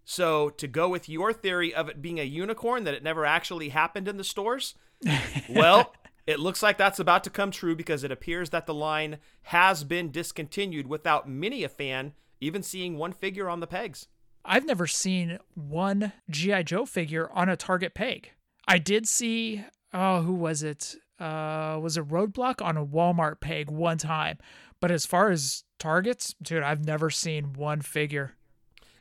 [0.04, 3.68] So to go with your theory of it being a unicorn that it never actually
[3.68, 4.74] happened in the stores,
[5.48, 5.94] well,
[6.26, 9.84] it looks like that's about to come true because it appears that the line has
[9.84, 14.08] been discontinued without many a fan even seeing one figure on the pegs.
[14.44, 18.30] I've never seen one GI Joe figure on a Target peg.
[18.66, 20.96] I did see oh, who was it?
[21.18, 24.38] Uh, was a Roadblock on a Walmart peg one time,
[24.80, 28.34] but as far as targets, dude, I've never seen one figure.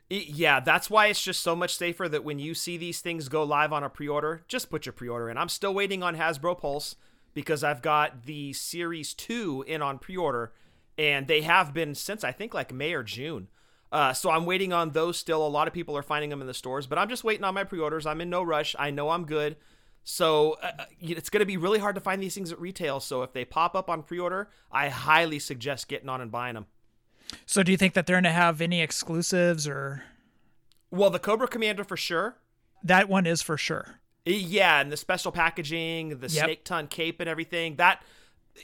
[0.08, 3.44] Yeah, that's why it's just so much safer that when you see these things go
[3.44, 5.38] live on a pre-order, just put your pre-order in.
[5.38, 6.96] I'm still waiting on Hasbro Pulse
[7.32, 10.52] because I've got the Series 2 in on pre-order
[10.98, 13.48] and they have been since I think like May or June.
[13.92, 15.44] Uh, so I'm waiting on those still.
[15.44, 17.54] A lot of people are finding them in the stores, but I'm just waiting on
[17.54, 18.04] my pre-orders.
[18.04, 18.76] I'm in no rush.
[18.78, 19.56] I know I'm good.
[20.04, 23.00] So uh, uh it's going to be really hard to find these things at retail.
[23.00, 26.66] So if they pop up on pre-order, I highly suggest getting on and buying them.
[27.46, 30.02] So do you think that they're going to have any exclusives or?
[30.90, 32.36] Well, the Cobra Commander for sure.
[32.82, 34.00] That one is for sure.
[34.24, 36.44] Yeah, and the special packaging, the yep.
[36.44, 37.76] snake ton cape, and everything.
[37.76, 38.02] That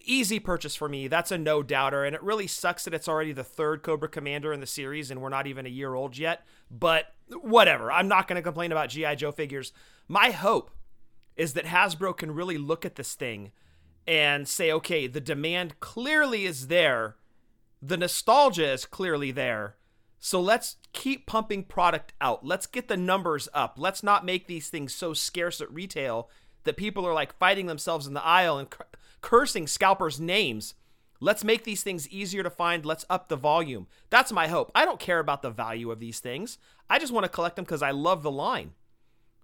[0.05, 1.09] easy purchase for me.
[1.09, 4.53] That's a no doubter, and it really sucks that it's already the third Cobra Commander
[4.53, 6.45] in the series, and we're not even a year old yet.
[6.71, 7.91] But whatever.
[7.91, 9.73] I'm not going to complain about GI Joe figures.
[10.09, 10.71] My hope
[11.37, 13.53] is that Hasbro can really look at this thing
[14.07, 17.17] and say, okay, the demand clearly is there
[17.83, 19.77] the nostalgia is clearly there.
[20.19, 22.45] So let's keep pumping product out.
[22.45, 23.75] Let's get the numbers up.
[23.79, 26.31] Let's not make these things so scarce at retail
[26.65, 28.69] that people are like fighting themselves in the aisle and
[29.21, 30.75] cursing scalpers' names.
[31.21, 32.85] Let's make these things easier to find.
[32.85, 33.87] Let's up the volume.
[34.11, 34.73] That's my hope.
[34.75, 36.59] I don't care about the value of these things.
[36.91, 38.73] I just want to collect them because I love the line.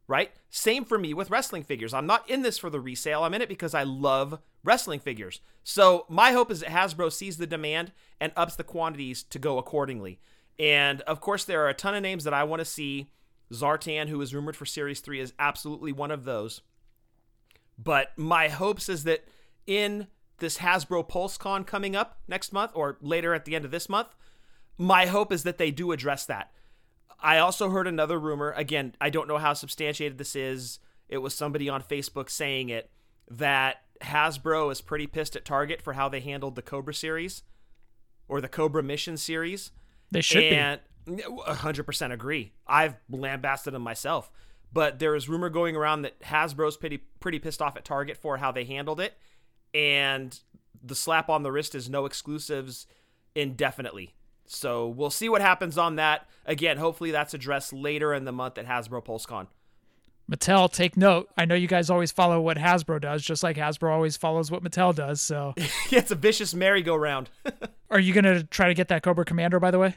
[0.08, 0.32] Right?
[0.50, 1.94] Same for me with wrestling figures.
[1.94, 3.22] I'm not in this for the resale.
[3.22, 5.40] I'm in it because I love wrestling figures.
[5.64, 9.58] So my hope is that Hasbro sees the demand and ups the quantities to go
[9.58, 10.20] accordingly.
[10.58, 13.10] And of course, there are a ton of names that I want to see.
[13.52, 16.62] Zartan, who is rumored for Series 3, is absolutely one of those.
[17.78, 19.24] But my hopes is that
[19.66, 23.88] in this Hasbro PulseCon coming up next month or later at the end of this
[23.88, 24.08] month,
[24.78, 26.50] my hope is that they do address that.
[27.22, 28.52] I also heard another rumor.
[28.52, 30.80] Again, I don't know how substantiated this is.
[31.08, 32.90] It was somebody on Facebook saying it
[33.30, 37.42] that Hasbro is pretty pissed at Target for how they handled the Cobra series
[38.28, 39.70] or the Cobra Mission series.
[40.10, 41.22] They should and be.
[41.22, 42.52] 100% agree.
[42.66, 44.30] I've lambasted them myself.
[44.72, 48.38] But there is rumor going around that Hasbro's pretty pretty pissed off at Target for
[48.38, 49.12] how they handled it,
[49.74, 50.38] and
[50.82, 52.86] the slap on the wrist is no exclusives
[53.34, 54.14] indefinitely.
[54.46, 56.28] So we'll see what happens on that.
[56.44, 59.46] Again, hopefully that's addressed later in the month at Hasbro PulseCon.
[60.30, 61.28] Mattel, take note.
[61.36, 64.62] I know you guys always follow what Hasbro does, just like Hasbro always follows what
[64.62, 65.20] Mattel does.
[65.20, 67.30] So yeah, it's a vicious merry-go-round.
[67.90, 69.96] Are you gonna try to get that Cobra Commander, by the way?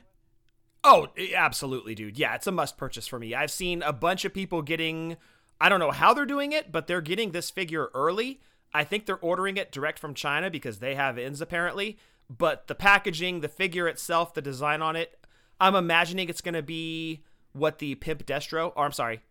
[0.83, 2.17] Oh, eh, absolutely, dude.
[2.17, 3.33] Yeah, it's a must purchase for me.
[3.33, 5.17] I've seen a bunch of people getting.
[5.59, 8.41] I don't know how they're doing it, but they're getting this figure early.
[8.73, 11.97] I think they're ordering it direct from China because they have ins apparently.
[12.29, 15.19] But the packaging, the figure itself, the design on it,
[15.59, 19.21] I'm imagining it's going to be what the Pimp Destro, or I'm sorry,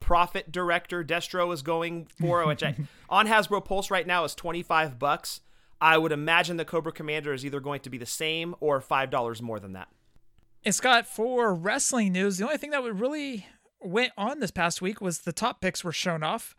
[0.00, 2.76] profit director Destro is going for, which I,
[3.08, 5.40] on Hasbro Pulse right now is 25 bucks.
[5.80, 9.42] I would imagine the Cobra Commander is either going to be the same or $5
[9.42, 9.88] more than that.
[10.64, 13.46] And Scott, for wrestling news, the only thing that really
[13.80, 16.54] went on this past week was the top picks were shown off.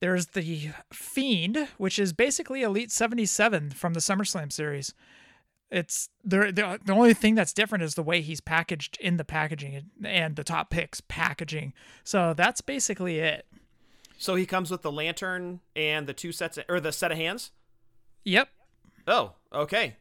[0.00, 4.92] There's the Fiend, which is basically Elite 77 from the SummerSlam series.
[5.70, 9.24] It's the, the the only thing that's different is the way he's packaged in the
[9.24, 11.72] packaging and the top picks packaging.
[12.04, 13.46] So that's basically it.
[14.16, 17.18] So he comes with the lantern and the two sets of, or the set of
[17.18, 17.50] hands.
[18.24, 18.48] Yep.
[19.06, 19.96] Oh, okay.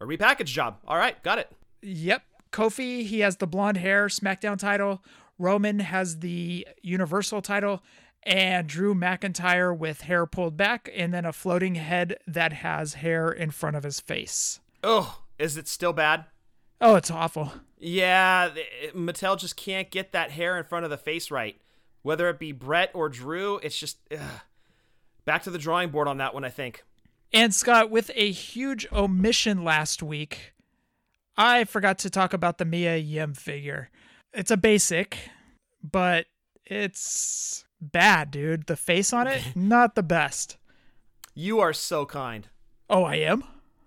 [0.00, 0.78] A repackaged job.
[0.86, 1.50] All right, got it.
[1.82, 2.22] Yep.
[2.52, 5.02] Kofi, he has the blonde hair SmackDown title.
[5.38, 7.82] Roman has the Universal title,
[8.26, 13.30] and Drew McIntyre with hair pulled back and then a floating head that has hair
[13.30, 14.58] in front of his face.
[14.82, 16.24] Oh, is it still bad?
[16.80, 17.52] Oh, it's awful.
[17.78, 18.50] Yeah,
[18.94, 21.58] Mattel just can't get that hair in front of the face right.
[22.02, 24.40] Whether it be Brett or Drew, it's just ugh.
[25.24, 26.84] back to the drawing board on that one, I think.
[27.32, 30.52] And Scott, with a huge omission last week,
[31.36, 33.90] I forgot to talk about the Mia Yim figure.
[34.32, 35.18] It's a basic,
[35.82, 36.26] but
[36.64, 38.66] it's bad, dude.
[38.66, 40.56] The face on it, not the best.
[41.34, 42.48] You are so kind.
[42.88, 43.44] Oh, I am?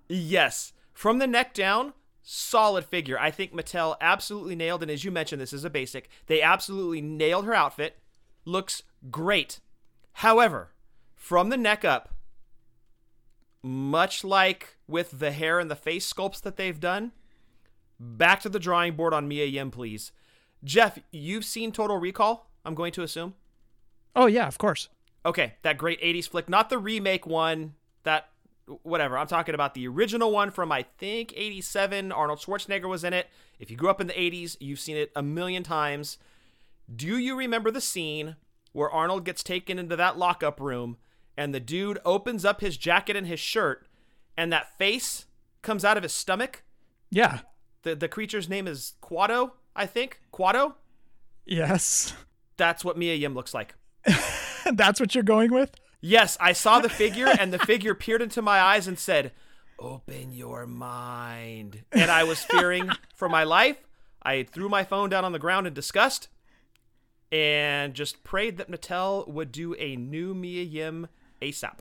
[0.08, 0.74] Yes.
[0.94, 3.18] From the neck down, solid figure.
[3.18, 6.10] I think Mattel absolutely nailed, and as you mentioned, this is a basic.
[6.28, 7.98] They absolutely nailed her outfit.
[8.46, 9.60] Looks great.
[10.14, 10.74] However,
[11.16, 12.14] from the neck up,
[13.64, 17.12] much like with the hair and the face sculpts that they've done,
[18.00, 20.12] back to the drawing board on Mia Yim, please
[20.64, 23.36] Jef, you've seen Total Recall, I'm going to assume?
[24.16, 24.90] Oh yeah, of course.
[25.26, 28.30] Okay, that great 80s flick, not the remake one, that
[28.84, 29.18] whatever.
[29.18, 32.12] I'm talking about the original one from I think 87.
[32.12, 33.28] Arnold Schwarzenegger was in it.
[33.60, 36.18] If you grew up in the 80s, you've seen it a million times.
[36.94, 38.36] Do you remember the scene
[38.72, 40.98] where Arnold gets taken into that lockup room
[41.38, 43.88] and the dude opens up his jacket and his shirt
[44.38, 45.26] and that face
[45.62, 46.64] comes out of his stomach?
[47.10, 47.40] Yeah.
[47.84, 50.20] The the creature's name is Kuato, I think.
[50.34, 50.76] Kuato?
[51.46, 52.14] Yes.
[52.58, 53.76] That's what Mia Yim looks like.
[54.74, 55.72] That's what you're going with?
[56.02, 59.32] Yes, I saw the figure, and the figure peered into my eyes and said,
[59.80, 61.84] Open your mind.
[61.92, 63.78] And I was fearing for my life.
[64.22, 66.28] I threw my phone down on the ground in disgust
[67.32, 71.08] and just prayed that Mattel would do a new Mia Yim
[71.42, 71.80] ASAP.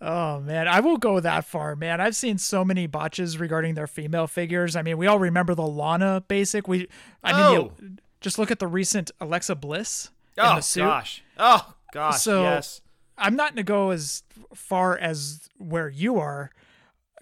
[0.00, 2.00] Oh man, I won't go that far, man.
[2.00, 4.76] I've seen so many botches regarding their female figures.
[4.76, 6.68] I mean, we all remember the Lana basic.
[6.68, 6.88] We,
[7.22, 7.72] I mean, Oh.
[7.80, 11.22] you- just look at the recent Alexa Bliss Oh, gosh.
[11.38, 12.20] Oh, gosh.
[12.20, 12.80] So yes.
[13.16, 14.22] I'm not going to go as
[14.54, 16.50] far as where you are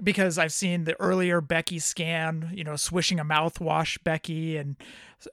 [0.02, 4.76] because I've seen the earlier Becky scan, you know, swishing a mouthwash Becky and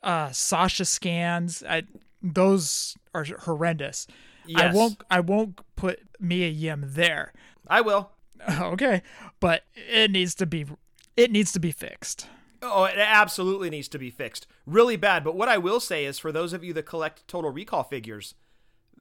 [0.03, 1.63] uh, Sasha scans.
[1.67, 1.83] I,
[2.21, 4.07] those are horrendous.
[4.45, 4.61] Yes.
[4.61, 5.03] I won't.
[5.11, 7.33] I won't put Mia Yim there.
[7.67, 8.11] I will.
[8.49, 9.01] Okay,
[9.41, 10.65] but it needs to be.
[11.17, 12.25] It needs to be fixed.
[12.61, 14.47] Oh, it absolutely needs to be fixed.
[14.65, 15.23] Really bad.
[15.23, 18.35] But what I will say is for those of you that collect Total Recall figures,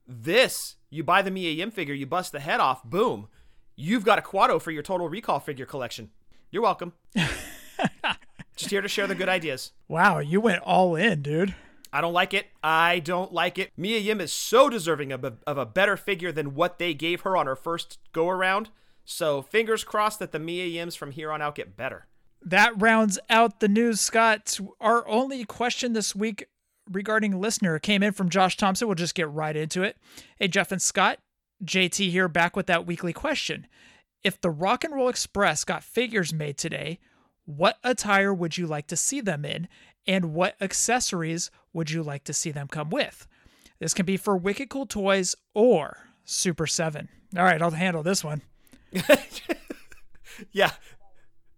[0.07, 3.29] this, you buy the Mia Yim figure, you bust the head off, boom.
[3.77, 6.11] You've got a Kuato for your Total Recall figure collection.
[6.51, 6.93] You're welcome.
[8.57, 9.73] Just here to share the good ideas.
[9.87, 11.55] Wow, you went all in, dude.
[11.93, 12.47] I don't like it.
[12.63, 13.71] I don't like it.
[13.77, 17.23] Mia Yim is so deserving of a, of a better figure than what they gave
[17.23, 18.71] her on her first go around.
[19.05, 22.07] So fingers crossed that the Mia Yims from here on out get better.
[22.43, 24.59] That rounds out the news, Scott.
[24.81, 26.47] Our only question this week
[26.91, 28.89] regarding listener came in from Josh Thompson.
[28.89, 29.97] We'll just get right into it.
[30.39, 31.19] Hey, Jef and Scott,
[31.65, 33.67] JT here back with that weekly question.
[34.25, 36.99] If the Rock and Roll Express got figures made today,
[37.45, 39.69] what attire would you like to see them in,
[40.07, 43.27] and what accessories would you like to see them come with?
[43.79, 47.09] This can be for Wicked Cool Toys or Super 7.
[47.37, 48.43] All right, I'll handle this one.
[50.53, 50.71] Yeah.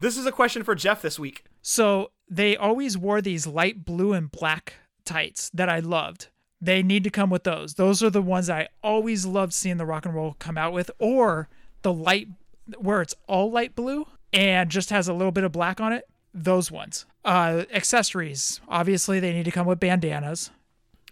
[0.00, 1.44] This is a question for Jef this week.
[1.62, 6.28] So they always wore these light blue and black tights that I loved.
[6.60, 7.74] They need to come with those.
[7.74, 10.90] Those are the ones I always loved seeing the rock and roll come out with,
[10.98, 11.48] or
[11.82, 12.28] the light
[12.78, 16.08] where it's all light blue and just has a little bit of black on it.
[16.32, 17.06] Those ones.
[17.24, 18.60] Uh, accessories.
[18.68, 20.50] Obviously, they need to come with bandanas.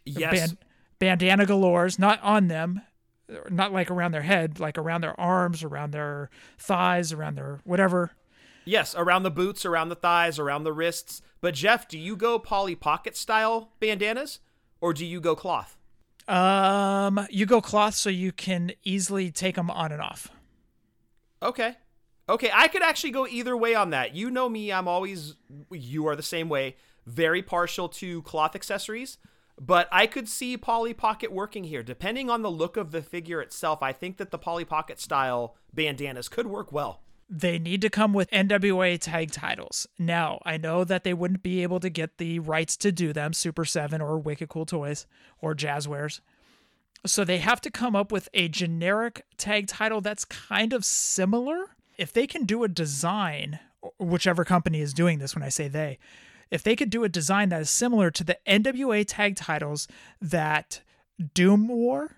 [0.05, 0.33] Yes.
[0.33, 0.59] Ban-
[0.99, 2.83] bandana galores, not on them,
[3.51, 8.13] not like around their head, like around their arms, around their thighs, around their whatever.
[8.69, 11.23] Yes, around the boots, around the thighs, around the wrists.
[11.41, 14.41] But Jef, do you go Polly Pocket style bandanas
[14.81, 15.79] or do you go cloth?
[16.29, 20.31] Um, you go cloth so you can easily take them on and off.
[21.43, 21.77] Okay.
[22.29, 24.15] Okay, I could actually go either way on that.
[24.15, 25.37] You know me, I'm always
[25.71, 26.77] you are the same way,
[27.07, 29.17] very partial to cloth accessories,
[29.59, 31.83] but I could see Polly Pocket working here.
[31.83, 35.57] Depending on the look of the figure itself, I think that the Polly Pocket style
[35.73, 37.01] bandanas could work well.
[37.31, 39.87] They need to come with NWA tag titles.
[39.99, 43.35] Now, I know that they wouldn't be able to get the rights to do them,
[43.35, 45.07] Super 7 or Wicked Cool Toys
[45.43, 46.21] or Jazzwares.
[47.07, 51.77] So they have to come up with a generic tag title that's kind of similar.
[51.99, 53.61] If they can do a design,
[53.99, 55.99] whichever company is doing this when I say they,
[56.51, 59.87] if they could do a design that is similar to the NWA tag titles
[60.21, 60.81] that
[61.35, 62.17] Doom wore,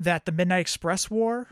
[0.00, 1.48] that the Midnight Express wore,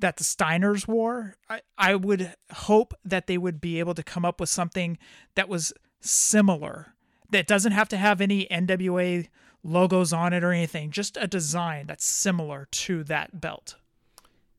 [0.00, 4.24] that the Steiners wore, I, I would hope that they would be able to come
[4.24, 4.98] up with something
[5.34, 6.94] that was similar.
[7.30, 9.28] That doesn't have to have any NWA
[9.62, 13.76] logos on it or anything, just a design that's similar to that belt.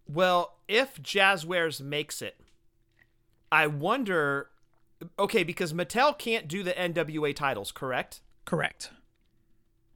[0.08, 2.40] Well, if Jazzwares makes it,
[3.52, 4.48] I wonder
[5.18, 8.22] okay, because Mattel can't do the NWA titles, correct?
[8.46, 8.92] Correct.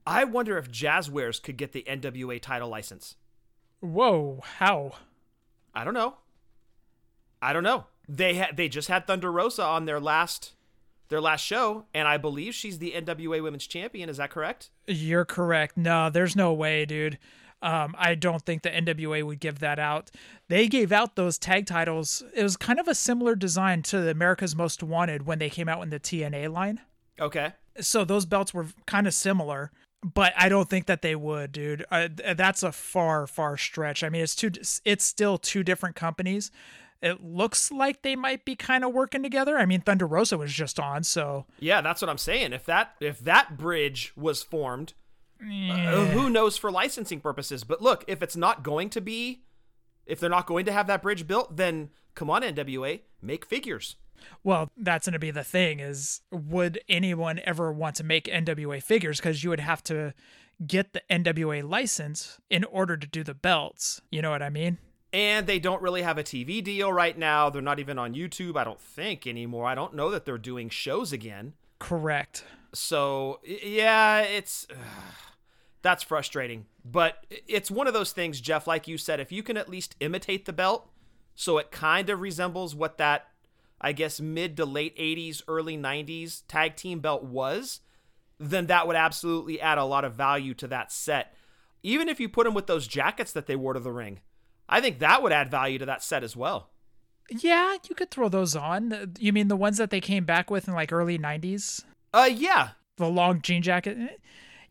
[0.08, 3.15] I wonder if Jazzwares could get the NWA title license.
[3.80, 4.93] Whoa, how?
[5.76, 6.15] I don't know.
[7.41, 7.86] I don't know.
[8.07, 10.53] They had they just had Thunder Rosa on their last
[11.09, 14.09] their last show, and I believe she's the NWA Women's Champion.
[14.09, 14.69] Is that correct?
[14.88, 15.78] You're correct.
[15.78, 17.19] No, there's no way, dude.
[17.61, 20.11] Um, I don't think the NWA would give that out.
[20.49, 22.23] They gave out those tag titles.
[22.34, 25.69] It was kind of a similar design to the America's Most Wanted when they came
[25.69, 26.82] out in the TNA line.
[27.19, 27.53] Okay.
[27.80, 29.71] So those belts were kind of similar,
[30.14, 31.86] but I don't think that they would, dude.
[31.89, 34.03] Uh, th- that's a far, far stretch.
[34.03, 34.51] I mean, it's two.
[34.86, 36.51] It's still two different companies.
[37.01, 39.58] it looks like they might be kind of working together.
[39.58, 42.53] I mean, Thunder Rosa was just on, so Yeah, that's what I'm saying.
[42.53, 44.93] If that if that bridge was formed,
[45.41, 47.64] uh, who knows for licensing purposes?
[47.64, 49.43] But look, if it's not going to be,
[50.06, 53.95] if they're not going to have that bridge built, then come on, NWA, make figures.
[54.43, 58.82] Well, that's going to be the thing is would anyone ever want to make NWA
[58.82, 60.13] figures cuz you would have to
[60.66, 64.01] get the NWA license in order to do the belts.
[64.11, 64.78] You know what I mean?
[65.11, 67.49] And they don't really have a TV deal right now.
[67.49, 69.66] They're not even on YouTube, I don't think anymore.
[69.66, 71.53] I don't know that they're doing shows again.
[71.80, 72.43] Correct.
[72.74, 74.68] So yeah, it's
[75.82, 76.66] that's frustrating.
[76.84, 78.68] But it's one of those things, Jef.
[78.68, 80.89] Like you said, if you can at least imitate the belt,
[81.36, 83.28] so it kind of resembles what that,
[83.86, 87.81] I guess, mid to late '80s, early '90s tag team belt was,
[88.39, 91.36] then that would absolutely add a lot of value to that set.
[91.83, 94.21] Even if you put them with those jackets that they wore to the ring,
[94.67, 96.71] I think that would add value to that set as well.
[97.29, 99.13] Yeah, you could throw those on.
[99.19, 101.83] You mean the ones that they came back with in like early 90s?
[102.13, 104.19] Uh, yeah, The long jean jacket?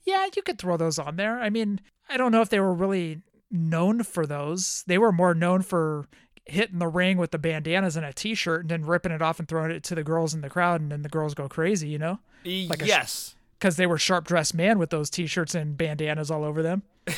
[0.02, 1.38] Yeah, you could throw those on there.
[1.38, 4.82] I mean, I don't know if they were really known for those.
[4.86, 6.08] They were more known for
[6.46, 9.48] hitting the ring with the bandanas and a t-shirt and then ripping it off and
[9.48, 11.98] throwing it to the girls in the crowd and then the girls go crazy, you
[11.98, 12.18] know?
[12.44, 13.34] Like yes.
[13.60, 16.82] Cuz they were sharp-dressed man with those t-shirts and bandanas all over them.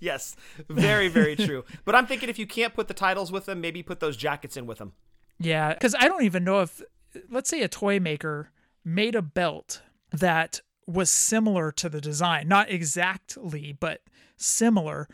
[0.00, 0.36] Yes,
[0.68, 1.64] very, very true.
[1.84, 4.56] But I'm thinking if you can't put the titles with them, maybe put those jackets
[4.56, 4.92] in with them.
[5.38, 6.82] Yeah, because I don't even know if,
[7.30, 8.50] let's say, a toy maker
[8.84, 9.82] made a belt
[10.12, 14.02] that was similar to the design, not exactly, but
[14.36, 15.08] similar.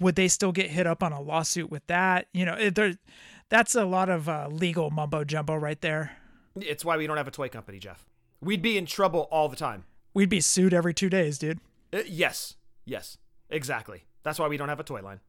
[0.00, 2.28] Would they still get hit up on a lawsuit with that?
[2.32, 2.94] You know, there,
[3.48, 6.16] that's a lot of uh, legal mumbo jumbo right there.
[6.56, 8.04] It's why we don't have a toy company, Jef.
[8.40, 9.84] We'd be in trouble all the time.
[10.14, 11.60] We'd be sued every two days, dude.
[11.92, 13.18] Uh, yes, yes,
[13.50, 14.04] exactly.
[14.22, 15.20] That's why we don't have a toy line.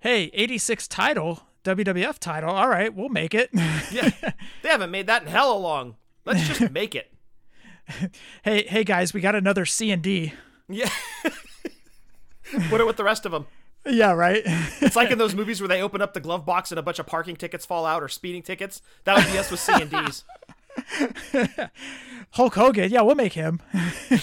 [0.00, 2.50] Hey, 86 title, WWF title.
[2.50, 3.50] All right, we'll make it.
[3.92, 4.10] Yeah,
[4.62, 5.96] they haven't made that in hella long.
[6.24, 7.12] Let's just make it.
[8.42, 10.32] hey, hey guys, we got another C and D.
[10.68, 10.88] Yeah.
[12.68, 13.46] Put it with the rest of them.
[13.86, 14.42] Yeah, right.
[14.80, 16.98] It's like in those movies where they open up the glove box and a bunch
[16.98, 18.82] of parking tickets fall out or speeding tickets.
[19.04, 20.24] That would be us with C and D's.
[22.32, 22.90] Hulk Hogan.
[22.90, 23.60] Yeah, we'll make him.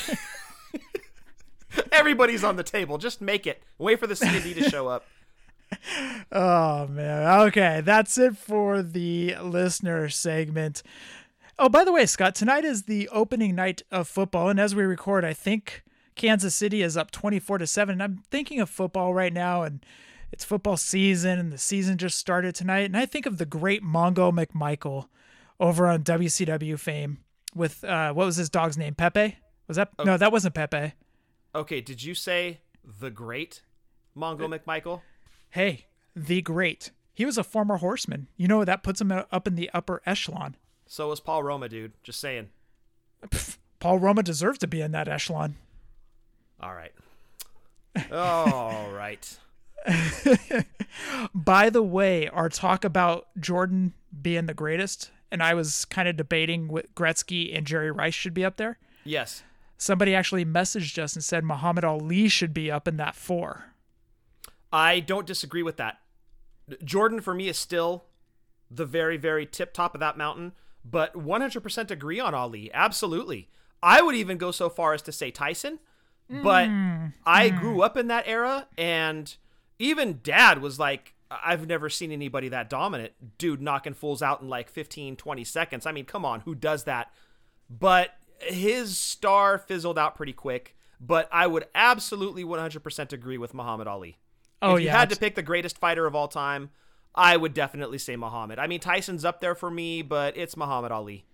[1.91, 2.97] Everybody's on the table.
[2.97, 3.61] Just make it.
[3.77, 5.05] Wait for the C and D to show up.
[6.31, 7.41] Oh man.
[7.47, 10.81] Okay, that's it for the listener segment.
[11.59, 14.83] Oh, by the way, Scott, tonight is the opening night of football, and as we
[14.83, 15.83] record, I think
[16.17, 17.93] Kansas City is up twenty-four to seven.
[17.93, 19.85] And I'm thinking of football right now, and
[20.31, 22.85] it's football season, and the season just started tonight.
[22.85, 25.07] And I think of the great Mongo McMichael
[25.59, 27.19] over on WCW fame
[27.55, 28.95] with uh, what was his dog's name?
[28.95, 29.37] Pepe.
[29.67, 30.17] Was that no?
[30.17, 30.93] That wasn't Pepe.
[31.55, 33.61] Okay, did you say the great
[34.15, 35.01] Mongo McMichael?
[35.49, 36.91] Hey, the great.
[37.13, 38.27] He was a former horseman.
[38.37, 40.55] You know that puts him up in the upper echelon.
[40.85, 41.93] So was Paul Roma, dude.
[42.03, 42.49] Just saying.
[43.79, 45.55] Paul Roma deserves to be in that echelon.
[46.59, 46.93] All right.
[48.11, 49.37] All right.
[51.33, 56.17] By the way, our talk about Jordan being the greatest, and I was kind of
[56.17, 58.77] debating what Gretzky and Jerry Rice should be up there.
[59.03, 59.43] Yes.
[59.77, 63.65] Somebody actually messaged us and said Muhammad Ali should be up in that four.
[64.73, 65.99] I don't disagree with that.
[66.83, 68.05] Jordan for me is still
[68.69, 70.53] the very, very tip top of that mountain,
[70.83, 72.71] but 100% agree on Ali.
[72.73, 73.49] Absolutely.
[73.81, 75.79] I would even go so far as to say Tyson,
[76.29, 77.13] but mm.
[77.25, 77.59] I mm.
[77.59, 79.33] grew up in that era, and
[79.79, 83.13] even dad was like, I've never seen anybody that dominant.
[83.37, 85.85] Dude knocking fools out in like 15, 20 seconds.
[85.85, 87.11] I mean, come on, who does that?
[87.69, 93.87] But his star fizzled out pretty quick, but I would absolutely 100% agree with Muhammad
[93.87, 94.17] Ali.
[94.61, 96.69] Oh, if you yeah, had to pick the greatest fighter of all time,
[97.13, 98.59] I would definitely say Muhammad.
[98.59, 101.25] I mean, Tyson's up there for me, but it's Muhammad Ali.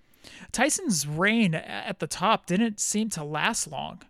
[0.52, 4.02] Tyson's reign at the top didn't seem to last long.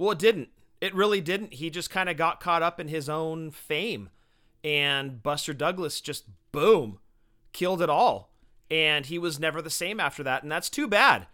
[0.00, 0.48] Well, it didn't.
[0.80, 1.52] It really didn't.
[1.52, 4.08] He just kind of got caught up in his own fame.
[4.64, 7.00] And Buster Douglas just, boom,
[7.52, 8.32] killed it all.
[8.70, 10.42] And he was never the same after that.
[10.42, 11.26] And that's too bad.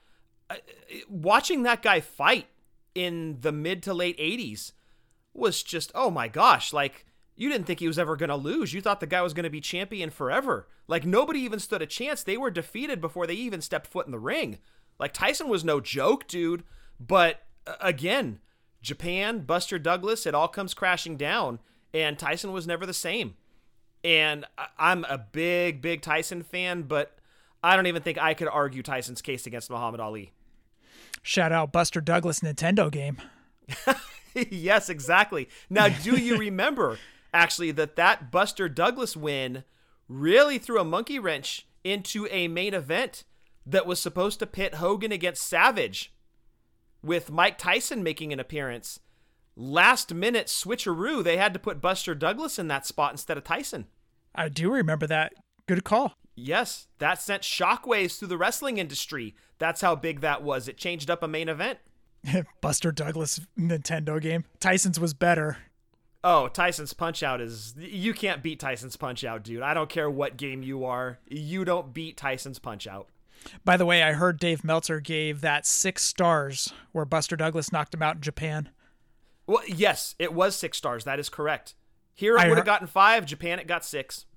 [0.51, 0.57] Uh,
[1.09, 2.49] Watching that guy fight
[2.93, 4.73] in the mid to late 80s
[5.33, 6.73] was just, oh my gosh.
[6.73, 7.07] Like,
[7.37, 8.75] you didn't think he was ever going to lose.
[8.75, 10.67] You thought the guy was going to be champion forever.
[10.89, 12.25] Like, nobody even stood a chance.
[12.25, 14.59] They were defeated before they even stepped foot in the ring.
[14.99, 16.65] Like, Tyson was no joke, dude.
[16.99, 18.41] But uh, again,
[18.83, 21.61] Japan, Buster Douglas, it all comes crashing down.
[21.93, 23.35] And Tyson was never the same.
[24.05, 24.45] And
[24.79, 27.19] I'm a big, big Tyson fan, but
[27.63, 30.33] I don't even think I could argue Tyson's case against Muhammad Ali.
[31.23, 33.21] Shout out Buster Douglas Nintendo game.
[34.35, 35.49] yes, exactly.
[35.69, 36.99] Now, do you remember
[37.35, 39.65] actually that that Buster Douglas win
[40.09, 43.25] really threw a monkey wrench into a main event
[43.67, 46.13] that was supposed to pit Hogan against Savage,
[47.03, 49.01] with Mike Tyson making an appearance.
[49.57, 53.87] Last minute switcheroo, they had to put Buster Douglas in that spot instead of Tyson.
[54.35, 55.33] I do remember that.
[55.67, 56.15] Good call.
[56.35, 59.35] Yes, that sent shockwaves through the wrestling industry.
[59.59, 60.69] That's how big that was.
[60.69, 61.79] It changed up a main event.
[62.61, 64.45] Buster Douglas Nintendo game.
[64.61, 65.57] Tyson's was better.
[66.23, 67.75] Oh, Tyson's Punch Out is.
[67.79, 69.63] You can't beat Tyson's Punch Out, dude.
[69.63, 71.19] I don't care what game you are.
[71.27, 73.09] You don't beat Tyson's Punch Out.
[73.65, 77.95] By the way, I heard Dave Meltzer gave that six stars where Buster Douglas knocked
[77.95, 78.71] him out in Japan.
[79.47, 81.05] Well, yes, it was six stars.
[81.05, 81.75] That is correct.
[82.15, 83.27] Here it I would have gotten five.
[83.27, 84.27] Japan, it got six.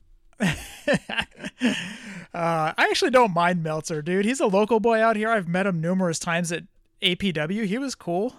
[2.31, 4.23] Uh, I actually don't mind Meltzer, dude.
[4.23, 5.29] He's a local boy out here.
[5.29, 6.63] I've met him numerous times at
[7.01, 7.65] APW.
[7.65, 8.35] He was cool.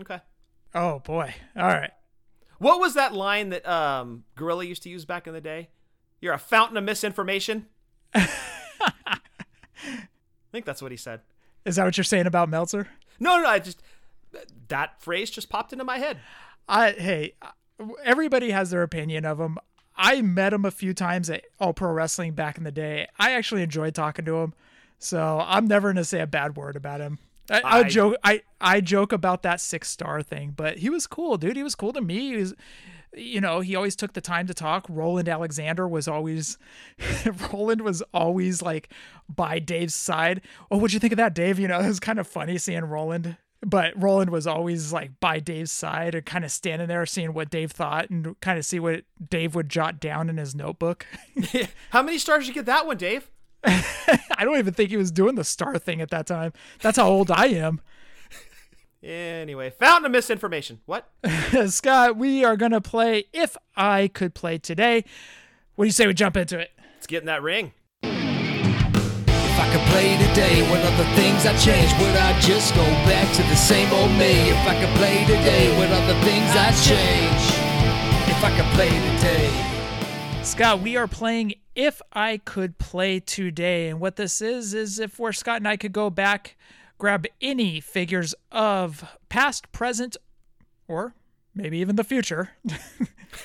[0.00, 0.20] Okay.
[0.74, 1.34] Oh boy.
[1.56, 1.90] All right.
[2.58, 5.70] What was that line that um, Gorilla used to use back in the day?
[6.20, 7.66] You're a fountain of misinformation.
[10.54, 11.20] I think that's what he said.
[11.64, 12.86] Is that what you're saying about Meltzer?
[13.18, 13.82] No, no, I just
[14.68, 16.20] that phrase just popped into my head.
[16.68, 17.34] I hey,
[18.04, 19.58] everybody has their opinion of him.
[19.96, 23.08] I met him a few times at All Pro Wrestling back in the day.
[23.18, 24.54] I actually enjoyed talking to him,
[25.00, 27.18] so I'm never gonna say a bad word about him.
[27.50, 31.08] I, I, I- joke, I I joke about that six star thing, but he was
[31.08, 31.56] cool, dude.
[31.56, 32.30] He was cool to me.
[32.30, 32.54] He was,
[33.16, 34.86] you know, he always took the time to talk.
[34.88, 36.58] Roland Alexander was always,
[37.52, 38.90] Roland was always like
[39.28, 40.42] by Dave's side.
[40.70, 41.58] Oh, what'd you think of that, Dave?
[41.58, 45.40] You know, it was kind of funny seeing Roland but Roland was always like by
[45.40, 48.78] Dave's side and kind of standing there seeing what Dave thought and kind of see
[48.78, 51.06] what Dave would jot down in his notebook.
[51.90, 53.30] How many stars did you get that one, Dave?
[53.66, 56.52] I don't even think he was doing the star thing at that time.
[56.80, 57.80] That's how old I am.
[59.04, 60.80] Anyway, fountain of misinformation.
[60.86, 61.10] What?
[61.66, 65.04] Scott, we are going to play If I Could Play Today.
[65.74, 66.70] What do you say we jump into it?
[66.94, 67.72] Let's get in that ring.
[68.02, 71.92] If I could play today, what other things I change?
[72.00, 74.50] Would I just go back to the same old me?
[74.50, 77.42] If I could play today, what other things I change?
[78.30, 80.42] If I could play today.
[80.42, 83.90] Scott, we are playing If I Could Play Today.
[83.90, 86.56] And what this is, is if where Scott and I could go back,
[87.04, 90.16] grab any figures of past, present,
[90.88, 91.14] or
[91.54, 92.52] maybe even the future.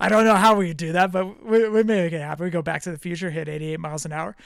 [0.00, 2.44] I don't know how we do that, but we, we make it happen.
[2.44, 4.36] We go back to the future, hit 88 miles an hour.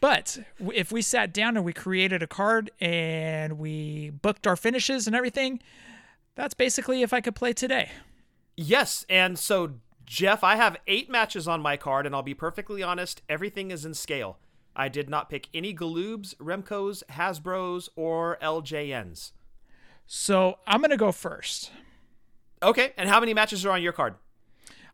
[0.00, 0.38] But
[0.72, 5.16] if we sat down and we created a card and we booked our finishes and
[5.16, 5.58] everything,
[6.36, 7.90] that's basically if I could play today.
[8.56, 9.72] Yes, and so
[10.04, 13.84] Jef, I have eight matches on my card, and I'll be perfectly honest, everything is
[13.84, 14.38] in scale.
[14.76, 19.32] I did not pick any Galoobs, Remcos, Hasbros, or LJNs.
[20.06, 21.72] So I'm going to go first.
[22.62, 24.14] Okay, and how many matches are on your card?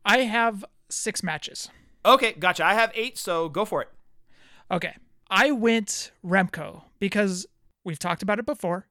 [0.05, 1.69] I have six matches.
[2.05, 2.65] Okay, gotcha.
[2.65, 3.89] I have eight, so go for it.
[4.71, 4.97] Okay.
[5.31, 7.47] I went Remco because
[7.85, 8.87] we've talked about it before.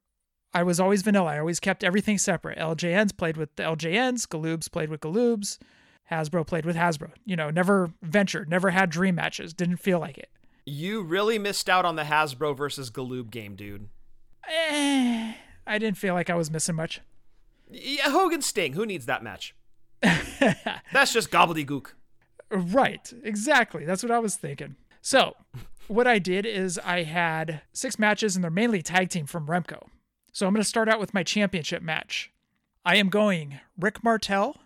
[0.53, 1.31] I was always vanilla.
[1.31, 2.57] I always kept everything separate.
[2.57, 5.57] LJNs played with the LJNs, Galoobs played with Galoobs,
[6.11, 7.11] Hasbro played with Hasbro.
[7.25, 10.29] You know, never ventured, never had dream matches, didn't feel like it.
[10.65, 13.89] You really missed out on the Hasbro versus Galoob game, dude.
[14.47, 15.33] Eh,
[15.65, 17.01] I didn't feel like I was missing much.
[17.69, 18.73] Yeah, Hogan Sting.
[18.73, 19.55] Who needs that match?
[20.01, 21.87] That's just gobbledygook.
[22.49, 23.85] Right, exactly.
[23.85, 24.75] That's what I was thinking.
[25.01, 25.35] So,
[25.87, 29.87] what I did is I had six matches, and they're mainly tag team from Remco.
[30.33, 32.31] So, I'm going to start out with my championship match.
[32.83, 34.57] I am going Rick Martel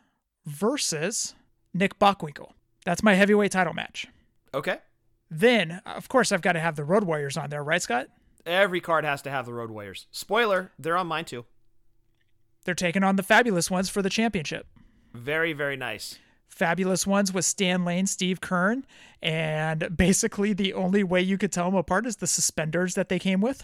[0.45, 1.35] versus
[1.73, 2.51] Nick Bockwinkel.
[2.85, 4.07] That's my heavyweight title match.
[4.53, 4.77] Okay.
[5.29, 8.07] Then, of course, I've got to have the Road Warriors on there, right, Scott?
[8.45, 10.07] Every card has to have the Road Warriors.
[10.11, 11.45] Spoiler, they're on mine too.
[12.63, 14.67] They're taking on the Fabulous Ones for the championship.
[15.13, 16.19] Very, very nice.
[16.47, 18.83] Fabulous Ones with Stan Lane, Steve Keirn,
[19.21, 23.19] and basically the only way you could tell them apart is the suspenders that they
[23.19, 23.63] came with.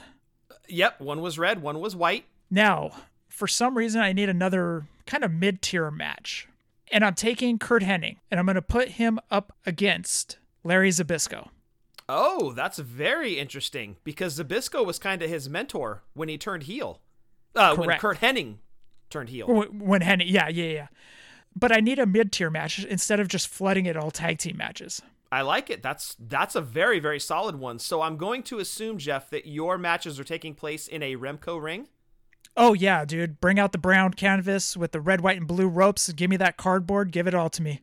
[0.68, 2.26] Yep, one was red, one was white.
[2.49, 2.91] Now,
[3.30, 6.47] for some reason, I need another kind of mid tier match.
[6.91, 11.49] And I'm taking Curt Hennig, and I'm going to put him up against Larry Zbyszko.
[12.09, 16.99] Oh, that's very interesting because Zabisco was kind of his mentor when he turned heel.
[17.55, 18.55] Uh, when Curt Hennig
[19.09, 19.47] turned heel.
[19.47, 20.88] When when Hennig, yeah, yeah, yeah.
[21.55, 24.57] But I need a mid tier match instead of just flooding it all tag team
[24.57, 25.01] matches.
[25.32, 25.82] I like it.
[25.82, 27.80] That's that's a very very solid one.
[27.80, 31.62] So I'm going to assume Jef that your matches are taking place in a Remco
[31.62, 31.88] ring.
[32.57, 33.39] Oh, yeah, dude.
[33.39, 36.12] Bring out the brown canvas with the red, white, and blue ropes.
[36.12, 37.12] Give me that cardboard.
[37.12, 37.80] Give it all to me.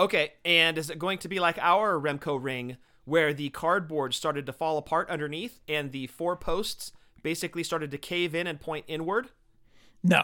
[0.00, 4.46] Okay, and is it going to be like our Remco ring where the cardboard started
[4.46, 6.92] to fall apart underneath and the four posts
[7.22, 9.28] basically started to cave in and point inward?
[10.02, 10.22] No.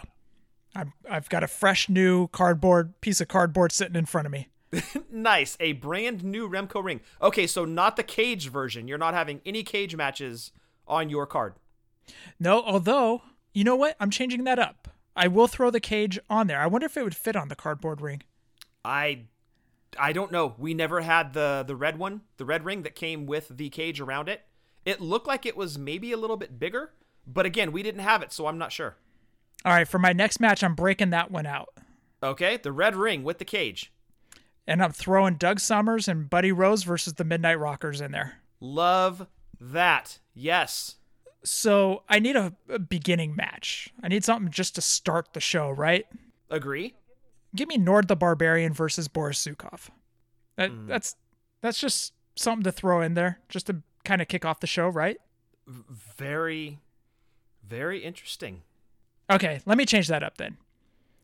[0.75, 4.49] I'm, I've got a fresh new cardboard piece of cardboard sitting in front of me.
[5.11, 5.59] nice.
[5.61, 7.03] A brand new Remco ring.
[7.21, 8.89] Okay, so not the cage version.
[8.89, 10.53] You're not having any cage matches
[10.89, 11.53] on your card.
[12.41, 13.21] No, although,
[13.53, 13.95] you know what?
[14.01, 14.89] I'm changing that up.
[15.15, 16.63] I will throw the cage on there.
[16.63, 18.23] I wonder if it would fit on the cardboard ring.
[18.83, 19.25] I
[19.99, 20.55] I don't know.
[20.59, 24.01] We never had the the red one, the red ring that came with the cage
[24.01, 24.43] around it.
[24.85, 26.93] It looked like it was maybe a little bit bigger,
[27.27, 28.97] but again, we didn't have it, so I'm not sure.
[29.65, 31.71] All right, for my next match, I'm breaking that one out.
[32.23, 33.93] Okay, the red ring with the cage.
[34.67, 38.41] And I'm throwing Doug Summers and Buddy Rose versus the Midnight Rockers in there.
[38.61, 39.27] Love
[39.61, 40.19] that.
[40.35, 40.97] Yes.
[41.45, 43.93] So I need a, a beginning match.
[44.03, 46.07] I need something just to start the show, right?
[46.51, 46.95] Agree.
[47.55, 49.89] Give me Nord the Barbarian versus Boris Zhukov.
[50.57, 50.87] That, hmm.
[50.87, 51.17] That's
[51.63, 54.89] that's just something to throw in there, just to kind of kick off the show,
[54.89, 55.19] right?
[55.67, 56.79] Very,
[57.67, 58.63] very interesting.
[59.31, 60.57] Okay, let me change that up then.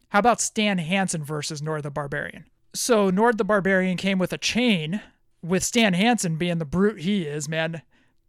[0.09, 2.45] How about Stan Hansen versus Nord the Barbarian?
[2.75, 5.01] So Nord the Barbarian came with a chain,
[5.43, 7.83] with Stan Hansen being the brute he is, man.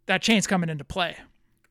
[0.06, 1.18] That chain's coming into play.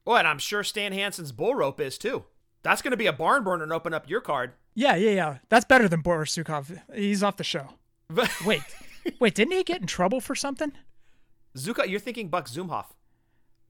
[0.06, 2.24] Oh, and I'm sure Stan Hansen's bull rope is too.
[2.62, 4.52] That's going to be a barn burner and open up your card.
[4.74, 5.38] Yeah, yeah, yeah.
[5.48, 6.80] That's better than Boris Zhukov.
[6.94, 7.68] He's off the show.
[8.44, 8.60] Wait,
[9.20, 10.72] wait, didn't he get in trouble for something?
[11.56, 12.86] Zuka, you're thinking Buck Zumhoff.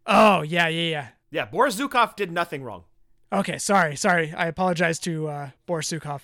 [0.07, 1.09] Oh, yeah, yeah, yeah.
[1.31, 2.85] Yeah, Boris Zhukov did nothing wrong.
[3.33, 4.33] Okay, sorry, sorry.
[4.37, 6.23] I apologize to uh, Boris Zhukov.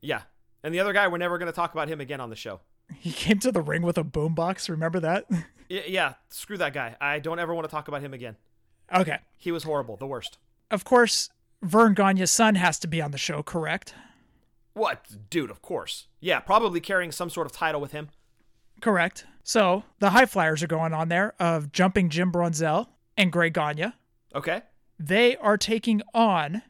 [0.00, 0.22] Yeah.
[0.64, 2.60] And the other guy, we're never going to talk about him again on the show.
[2.98, 4.68] He came to the ring with a boombox.
[4.68, 5.26] Remember that?
[5.70, 6.96] Y- yeah, screw that guy.
[7.00, 8.34] I don't ever want to talk about him again.
[8.92, 9.18] okay.
[9.36, 10.38] He was horrible, the worst.
[10.68, 11.30] Of course,
[11.62, 13.94] Verne Gagne's son has to be on the show, correct?
[14.72, 15.06] What?
[15.28, 16.06] Dude, of course.
[16.20, 18.08] Yeah, probably carrying some sort of title with him.
[18.80, 19.26] Correct.
[19.42, 23.92] So the high flyers are going on there of jumping Jim Brunzell and Greg Gagne.
[24.34, 24.62] Okay.
[24.98, 26.62] They are taking on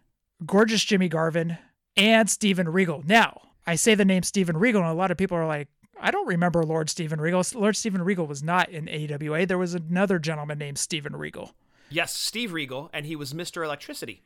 [0.44, 1.58] gorgeous Jimmy Garvin
[1.96, 3.02] and Steven Regal.
[3.06, 5.68] Now, I say the name Steven Regal, and a lot of people are like,
[6.00, 7.44] I don't remember Lord Steven Regal.
[7.54, 9.46] Lord Steven Regal was not in AWA.
[9.46, 11.52] There was another gentleman named Steven Regal,
[11.92, 13.64] Yes, Steve Regal, and he was Mr.
[13.64, 14.22] Electricity.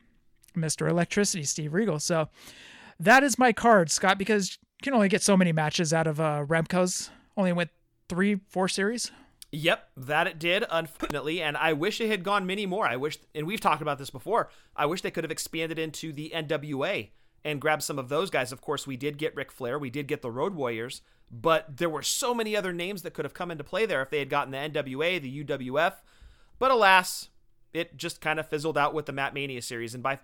[0.55, 0.89] Mr.
[0.89, 1.99] Electricity, Steve Regal.
[1.99, 2.29] So
[2.99, 6.19] that is my card, Scott, because you can only get so many matches out of
[6.19, 7.09] uh, Remco's.
[7.37, 7.69] Only went
[8.07, 9.11] three, four series.
[9.51, 12.87] Yep, that it did, unfortunately, and I wish it had gone many more.
[12.87, 16.11] I wish, and we've talked about this before, I wish they could have expanded into
[16.11, 17.09] the NWA
[17.43, 18.51] and grabbed some of those guys.
[18.51, 21.01] Of course, we did get Ric Flair, we did get the Road Warriors,
[21.31, 24.09] but there were so many other names that could have come into play there if
[24.09, 25.93] they had gotten the NWA, the UWF.
[26.59, 27.29] But alas,
[27.75, 30.19] it just kind of fizzled out with the Mat Mania series, and by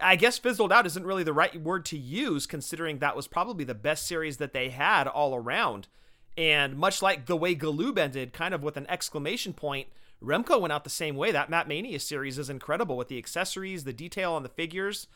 [0.00, 3.64] I guess fizzled out isn't really the right word to use, considering that was probably
[3.64, 5.88] the best series that they had all around.
[6.36, 9.88] And much like the way Galoob ended, kind of with an exclamation point,
[10.22, 11.32] Remco went out the same way.
[11.32, 15.08] That Mat Mania series is incredible with the accessories, the detail on the figures.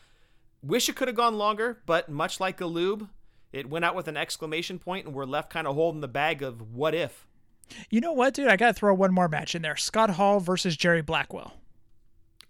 [0.61, 3.09] Wish it could have gone longer, but much like Galoob,
[3.53, 6.41] it went out with an exclamation point, and we're left kind of holding the bag
[6.41, 7.25] of what if.
[7.89, 8.47] You know what, dude?
[8.47, 11.53] I got to throw one more match in there Scott Hall versus Jerry Blackwell.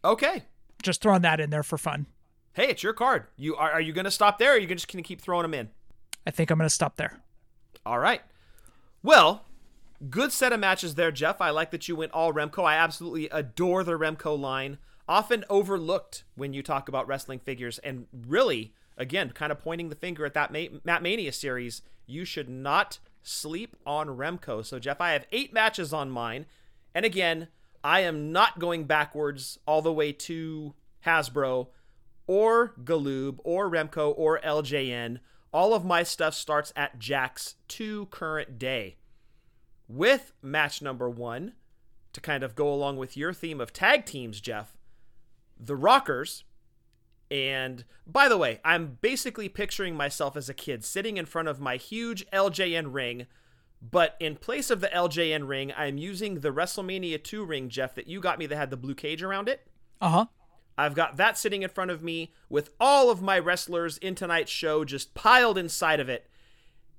[0.04, 0.43] Okay.
[0.82, 2.08] Just throwing that in there for fun.
[2.54, 3.26] Hey, it's your card.
[3.38, 5.22] You are, are you going to stop there, or are you just going to keep
[5.22, 5.70] throwing them in?
[6.28, 7.20] I think I'm going to stop there.
[7.86, 8.22] All right.
[9.01, 9.45] Well,
[10.10, 11.41] good set of matches there, Jef.
[11.41, 12.64] I like that you went all Remco.
[12.64, 14.78] I absolutely adore the Remco line.
[15.08, 19.95] Often overlooked when you talk about wrestling figures, and really, again, kind of pointing the
[19.95, 21.82] finger at that Ma- Mat Mania series.
[22.06, 24.66] You should not sleep on Remco.
[24.66, 26.45] So, Jef, I have eight matches on mine,
[26.93, 27.47] and again,
[27.84, 30.74] I am not going backwards all the way to
[31.06, 31.68] Hasbro
[32.28, 35.20] or Galoob or Remco or LJN.
[35.52, 38.96] All of my stuff starts at Jakks to current day.
[39.88, 41.54] With match number one,
[42.14, 44.78] to kind of go along with your theme of tag teams, Jef,
[45.60, 46.44] the Rockers.
[47.30, 51.60] And by the way, I'm basically picturing myself as a kid sitting in front of
[51.60, 53.26] my huge LJN ring,
[53.92, 58.08] but in place of the LJN ring, I'm using the WrestleMania 2 ring, Jef, that
[58.08, 59.68] you got me that had the blue cage around it.
[60.00, 60.26] Uh huh.
[60.78, 64.52] I've got that sitting in front of me with all of my wrestlers in tonight's
[64.52, 66.30] show just piled inside of it.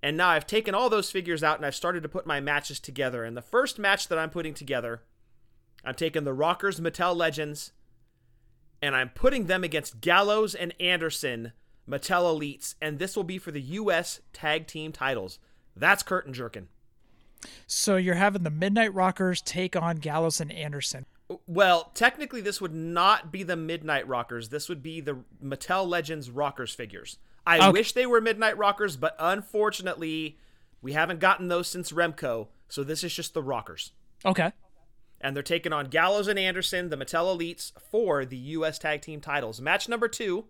[0.02, 2.78] And now I've taken all those figures out and I've started to put my matches
[2.78, 3.24] together.
[3.24, 5.02] And the first match that I'm putting together,
[5.84, 7.72] I'm taking the Rockers Mattel Legends
[8.82, 11.52] and I'm putting them against Gallows and Anderson
[11.88, 12.74] Mattel Elites.
[12.82, 14.20] And this will be for the U.S.
[14.34, 15.38] Tag Team titles.
[15.74, 16.68] That's curtain jerking.
[17.66, 21.06] So you're having the Midnight Rockers take on Gallows and Anderson.
[21.46, 24.50] Well, technically, this would not be the Midnight Rockers.
[24.50, 27.18] This would be the Mattel Legends Rockers figures.
[27.46, 27.72] I Okay.
[27.72, 30.38] wish they were Midnight Rockers, but unfortunately,
[30.82, 32.48] we haven't gotten those since Remco.
[32.68, 33.92] So this is just the Rockers.
[34.24, 34.52] Okay.
[35.20, 38.78] And they're taking on Gallows and Anderson, the Mattel Elites, for the U.S.
[38.78, 39.60] Tag Team titles.
[39.60, 40.44] Match number two.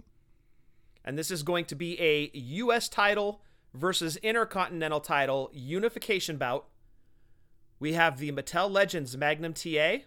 [1.04, 2.88] And this is going to be a U.S.
[2.88, 3.40] title
[3.74, 6.66] versus Intercontinental title unification bout.
[7.84, 10.06] We have the Mattel Legends Magnum TA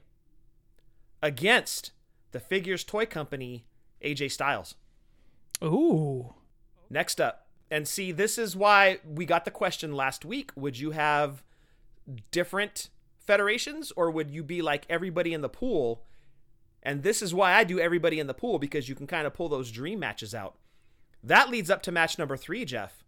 [1.22, 1.92] against
[2.32, 3.68] the Figures Toy Company
[4.04, 4.74] AJ Styles.
[5.64, 6.34] Ooh.
[6.90, 10.50] Next up, and see, this is why we got the question last week.
[10.56, 11.44] Would you have
[12.32, 16.02] different federations or would you be like everybody in the pool?
[16.82, 19.36] And this is why I do everybody in the pool because you can kind of
[19.36, 20.58] pull those dream matches out.
[21.22, 23.04] That leads up to match number three, Jef,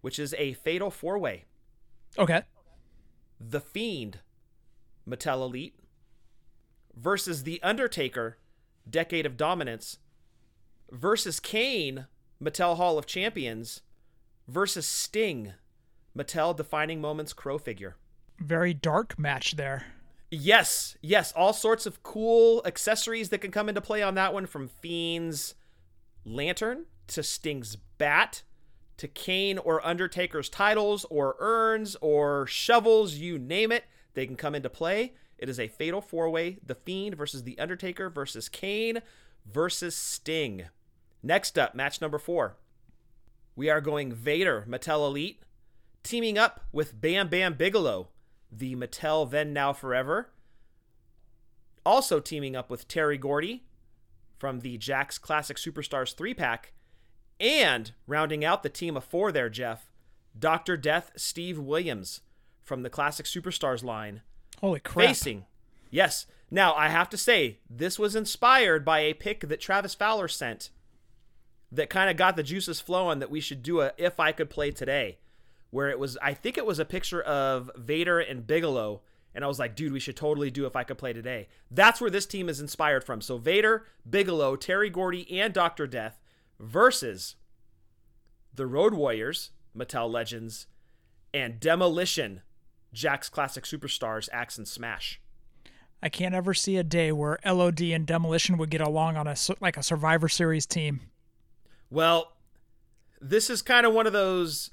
[0.00, 1.46] which is a fatal four way.
[2.16, 2.42] Okay.
[3.50, 4.20] The Fiend,
[5.08, 5.74] Mattel Elite,
[6.94, 8.38] versus The Undertaker,
[8.88, 9.98] Decade of Dominance,
[10.90, 12.06] versus Kane,
[12.42, 13.82] Mattel Hall of Champions,
[14.46, 15.54] versus Sting,
[16.16, 17.96] Mattel Defining Moments Crow figure.
[18.38, 19.86] Very dark match there.
[20.30, 24.46] Yes, yes, all sorts of cool accessories that can come into play on that one
[24.46, 25.54] from Fiend's
[26.24, 28.42] lantern to Sting's bat
[28.96, 33.84] to Kane or Undertaker's titles or urns or shovels, you name it,
[34.14, 35.14] they can come into play.
[35.38, 39.02] It is a fatal four way The Fiend versus The Undertaker versus Kane
[39.50, 40.66] versus Sting.
[41.22, 42.56] Next up, match number four.
[43.54, 45.42] We are going Vader, Mattel Elite,
[46.02, 48.08] teaming up with Bam Bam Bigelow,
[48.50, 50.30] the Mattel Then Now Forever.
[51.84, 53.64] Also teaming up with Terry Gordy
[54.38, 56.72] from the Jakks Classic Superstars 3 pack.
[57.42, 59.90] And rounding out the team of four there, Jef,
[60.38, 60.76] Dr.
[60.76, 62.20] Death Steve Williams
[62.62, 64.22] from the Classic Superstars line.
[64.60, 65.08] Holy crap.
[65.08, 65.46] Facing.
[65.90, 66.26] Yes.
[66.52, 70.70] Now, I have to say, this was inspired by a pick that Travis Fowler sent
[71.72, 74.48] that kind of got the juices flowing that we should do a If I Could
[74.48, 75.18] Play Today,
[75.70, 79.00] where it was, I think it was a picture of Vader and Bigelow.
[79.34, 81.48] And I was like, dude, we should totally do If I Could Play Today.
[81.72, 83.20] That's where this team is inspired from.
[83.20, 85.88] So Vader, Bigelow, Terry Gordy, and Dr.
[85.88, 86.20] Death
[86.62, 87.34] versus
[88.54, 90.66] the Road Warriors, Mattel Legends,
[91.34, 92.42] and Demolition,
[92.94, 95.20] Jakks Classic Superstars, Axe and Smash.
[96.02, 99.36] I can't ever see a day where LOD and Demolition would get along on a
[99.60, 101.00] like a Survivor Series team.
[101.90, 102.32] Well,
[103.20, 104.70] this is kind of one of those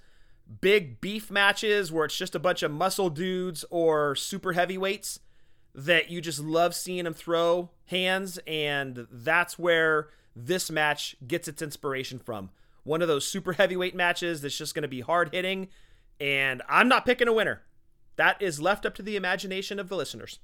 [0.61, 5.19] big beef matches where it's just a bunch of muscle dudes or super heavyweights
[5.75, 10.09] that you just love seeing them throw hands, and that's where
[10.45, 12.49] this match gets its inspiration from.
[12.83, 15.67] One of those super heavyweight matches that's just going to be hard hitting,
[16.19, 17.61] and I'm not picking a winner.
[18.15, 20.39] That is left up to the imagination of the listeners.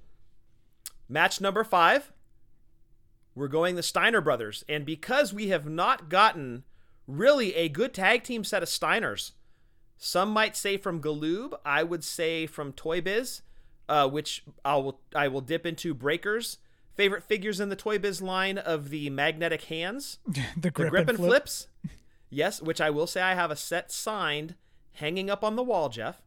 [1.09, 2.11] Match number five,
[3.35, 4.63] we're going the Steiner brothers.
[4.67, 6.63] And because we have not gotten
[7.07, 9.31] really a good tag team set of Steiners,
[9.97, 13.41] some might say from Galoob, I would say from Toy Biz,
[13.87, 16.57] uh, which I will I will dip into Breakers.
[16.95, 20.19] Favorite figures in the Toy Biz line of the magnetic hands,
[20.57, 21.29] the grip, grip and and flip.
[21.29, 21.67] flips.
[22.29, 24.55] Yes, which I will say I have a set signed
[24.93, 26.21] hanging up on the wall, Jef.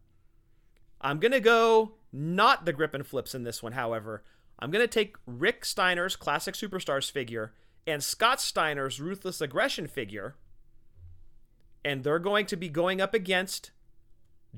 [1.01, 4.23] I'm going to go not the grip and flips in this one, however.
[4.59, 7.53] I'm going to take Rick Steiner's Classic Superstars figure
[7.87, 10.35] and Scott Steiner's Ruthless Aggression figure,
[11.85, 13.71] and they're going to be going up against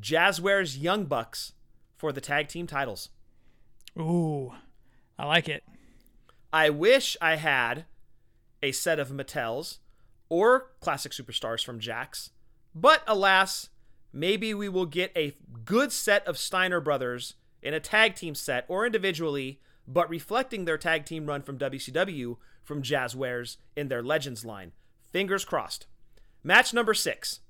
[0.01, 1.53] Jazzware's Young Bucks
[1.97, 3.11] for the tag team titles.
[3.99, 4.53] Ooh,
[5.19, 5.63] I like it.
[6.53, 7.85] I wish I had
[8.63, 9.79] a set of Mattels
[10.29, 12.31] or Classic Superstars from Jakks,
[12.75, 13.69] but alas,
[14.13, 18.65] maybe we will get a good set of Steiner brothers in a tag team set
[18.69, 24.45] or individually, but reflecting their tag team run from WCW from Jazzwares in their Legends
[24.45, 24.73] line.
[25.13, 25.87] Fingers crossed.
[26.43, 27.41] Match number six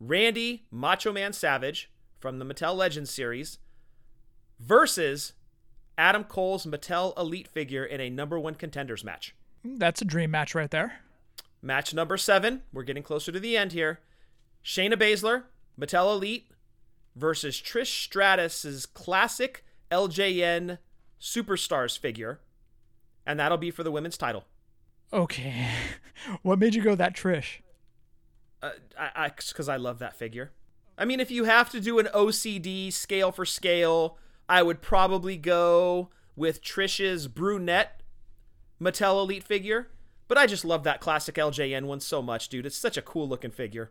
[0.00, 3.58] Randy Macho Man Savage from the Mattel Legends series
[4.58, 5.34] versus
[5.96, 9.34] Adam Cole's Mattel Elite figure in a number one contenders match.
[9.64, 11.00] That's a dream match right there.
[11.62, 12.62] Match number seven.
[12.72, 14.00] We're getting closer to the end here.
[14.64, 15.44] Shayna Baszler,
[15.78, 16.48] Mattel Elite
[17.16, 20.78] versus Trish Stratus's classic LJN
[21.20, 22.40] Superstars figure.
[23.26, 24.44] And that'll be for the women's title.
[25.12, 25.68] Okay.
[26.42, 27.60] what made you go that Trish?
[28.62, 30.52] Uh, I, because I, love that figure.
[30.96, 34.18] I mean, if you have to do an OCD scale for scale,
[34.48, 38.02] I would probably go with Trish's brunette
[38.80, 39.88] Mattel Elite figure.
[40.26, 42.66] But I just love that classic LJN one so much, dude.
[42.66, 43.90] It's such a cool looking figure.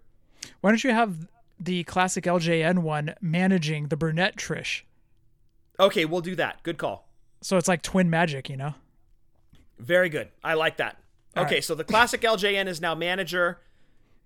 [0.62, 1.28] Why don't you have
[1.60, 4.82] the classic LJN one managing the brunette Trish?
[5.80, 6.64] Okay, we'll do that.
[6.64, 7.08] Good call.
[7.42, 8.74] So it's like twin magic, you know?
[9.78, 10.30] Very good.
[10.44, 10.98] I like that.
[11.36, 11.64] All okay, right.
[11.64, 13.60] so the classic LJN is now manager,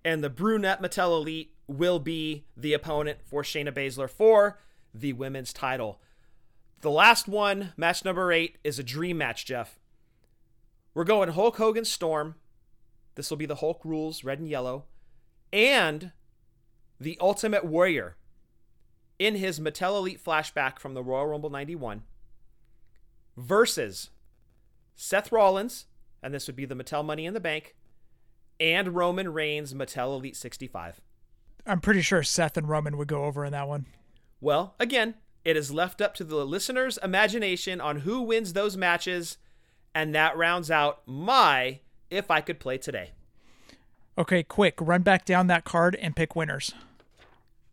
[0.04, 4.60] and the brunette Mattel Elite will be the opponent for Shayna Baszler for
[4.94, 6.00] the women's title.
[6.82, 9.80] The last one, match number eight, is a dream match, Jef.
[10.94, 12.36] We're going Hulk Hogan Storm.
[13.16, 14.86] This will be the Hulk rules, red and yellow.
[15.52, 16.12] And
[17.00, 18.16] the Ultimate Warrior
[19.20, 22.04] in his Mattel Elite flashback from the Royal Rumble 91
[23.36, 24.10] versus
[24.96, 25.86] Seth Rollins,
[26.22, 27.76] and this would be the Mattel Money in the Bank,
[28.60, 31.02] and Roman Reigns Mattel Elite 65.
[31.66, 33.86] I'm pretty sure Seth and Roman would go over in that one.
[34.40, 35.16] Well, again,
[35.48, 39.38] it is left up to the listener's imagination on who wins those matches,
[39.95, 41.80] and that rounds out my
[42.10, 43.12] if I could play today.
[44.18, 46.74] Okay, quick, run back down that card and pick winners.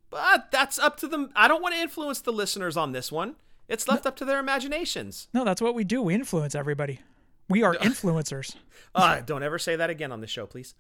[0.09, 1.33] But that's up to them.
[1.35, 3.35] I don't want to influence the listeners on this one.
[3.68, 5.27] It's left up to their imaginations.
[5.35, 6.01] No, that's what we do.
[6.01, 7.01] We influence everybody.
[7.49, 8.55] We are influencers.
[8.95, 10.77] Uh, don't ever say that again on the show, please.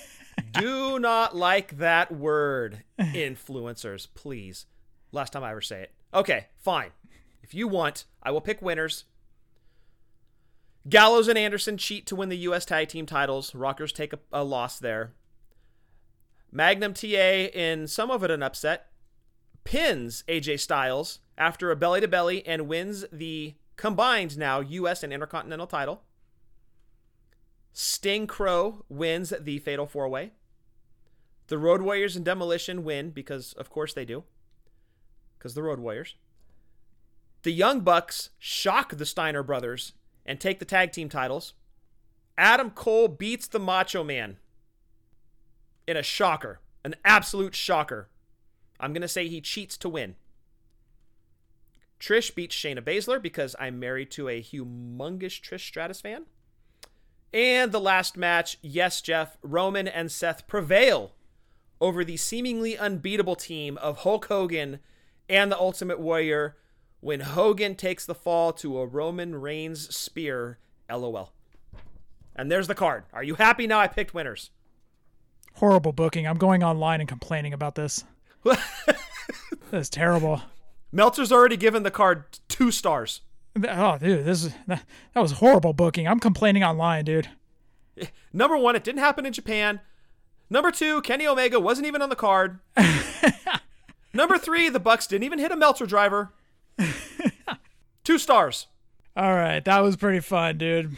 [0.52, 4.64] do not like that word, influencers, please.
[5.12, 5.92] Last time I ever say it.
[6.12, 6.90] Okay, fine.
[7.42, 9.04] If you want, I will pick winners.
[10.88, 12.64] Gallows and Anderson cheat to win the U.S.
[12.64, 13.54] Tag Team titles.
[13.54, 15.12] Rockers take a, a loss there.
[16.50, 18.86] Magnum TA, in some of it an upset,
[19.62, 25.02] pins AJ Styles after a belly to belly and wins the combined now U.S.
[25.02, 26.02] and Intercontinental title.
[27.72, 30.32] Sting Crow wins the Fatal Four Way.
[31.46, 34.24] The Road Warriors and Demolition win because, of course, they do.
[35.40, 36.16] Because the Road Warriors.
[37.44, 39.94] The Young Bucks shock the Steiner brothers
[40.26, 41.54] and take the tag team titles.
[42.36, 44.36] Adam Cole beats the Macho Man
[45.86, 48.10] in a shocker, an absolute shocker.
[48.78, 50.16] I'm going to say he cheats to win.
[51.98, 56.26] Trish beats Shayna Baszler because I'm married to a humongous Trish Stratus fan.
[57.32, 61.12] And the last match, yes, Jef, Roman and Seth prevail
[61.80, 64.80] over the seemingly unbeatable team of Hulk Hogan
[65.30, 66.56] and the Ultimate Warrior
[67.00, 70.58] when Hogan takes the fall to a Roman Reigns spear.
[70.90, 71.32] LOL.
[72.34, 73.04] And there's the card.
[73.12, 74.50] Are you happy now I picked winners?
[75.54, 76.26] Horrible booking.
[76.26, 78.04] I'm going online and complaining about this.
[79.70, 80.42] That's terrible.
[80.92, 83.20] Meltzer's already given the card two stars.
[83.56, 86.06] Oh, dude, this is that, that was horrible booking.
[86.06, 87.28] I'm complaining online, dude.
[88.32, 89.80] Number one, it didn't happen in Japan.
[90.48, 92.58] Number two, Kenny Omega wasn't even on the card.
[94.12, 96.32] Number three, the Bucks didn't even hit a Meltzer driver.
[98.04, 98.66] Two stars.
[99.16, 100.96] All right, that was pretty fun, dude.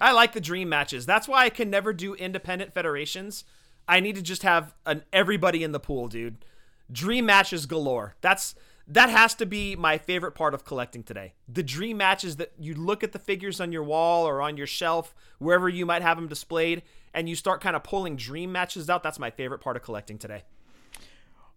[0.00, 1.06] I like the dream matches.
[1.06, 3.44] That's why I can never do independent federations.
[3.88, 6.44] I need to just have an everybody in the pool, dude.
[6.90, 8.14] Dream matches galore.
[8.20, 8.54] That's
[8.86, 11.34] that has to be my favorite part of collecting today.
[11.46, 14.66] The dream matches that you look at the figures on your wall or on your
[14.66, 16.82] shelf, wherever you might have them displayed,
[17.12, 19.02] and you start kind of pulling dream matches out.
[19.02, 20.44] That's my favorite part of collecting today.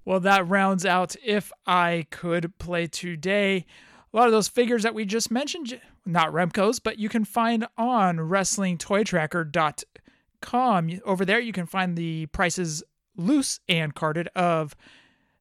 [0.03, 3.67] Well, that rounds out if I could play today.
[4.13, 7.67] A lot of those figures that we just mentioned, not Remco's, but you can find
[7.77, 10.99] on WrestlingToyTracker.com.
[11.05, 12.83] Over there, you can find the prices
[13.15, 14.75] loose and carded of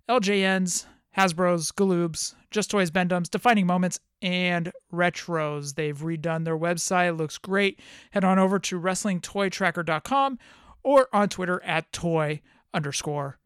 [0.08, 0.86] LJNs,
[1.16, 5.74] Hasbro's, Galoobs, Just Toys, Bend-Ems, Defining Moments, and Retros.
[5.74, 7.08] They've redone their website.
[7.08, 7.80] It looks great.
[8.10, 10.38] Head on over to WrestlingToyTracker.com
[10.82, 12.40] or on Twitter at toy
[12.72, 13.39] underscore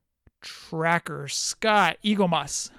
[0.45, 1.27] tracker.
[1.27, 2.71] Scott Eaglemoss.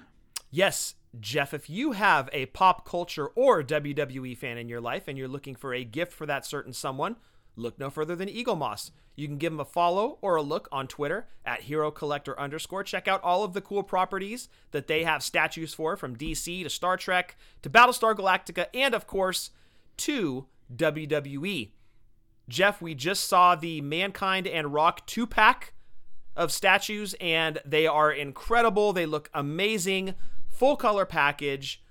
[0.50, 5.18] Yes, Jeff, if you have a pop culture or WWE fan in your life and
[5.18, 7.16] you're looking for a gift for that certain someone,
[7.56, 8.90] look no further than Eaglemoss.
[9.16, 12.84] You can give them a follow or a look on Twitter at Hero Collector underscore.
[12.84, 16.70] Check out all of the cool properties that they have statues for, from DC to
[16.70, 19.50] Star Trek to Battlestar Galactica, and of course
[19.98, 21.70] to WWE.
[22.48, 25.72] Jeff, we just saw the Mankind and Rock two pack
[26.36, 28.92] of statues, and they are incredible.
[28.92, 30.14] They look amazing.
[30.48, 31.82] Full color package,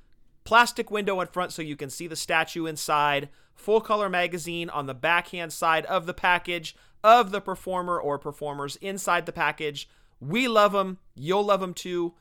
[0.44, 4.86] plastic window in front so you can see the statue inside, full color magazine on
[4.86, 9.88] the backhand side of the package of the performer or performers inside the package.
[10.20, 10.98] We love them.
[11.14, 12.14] You'll love them too.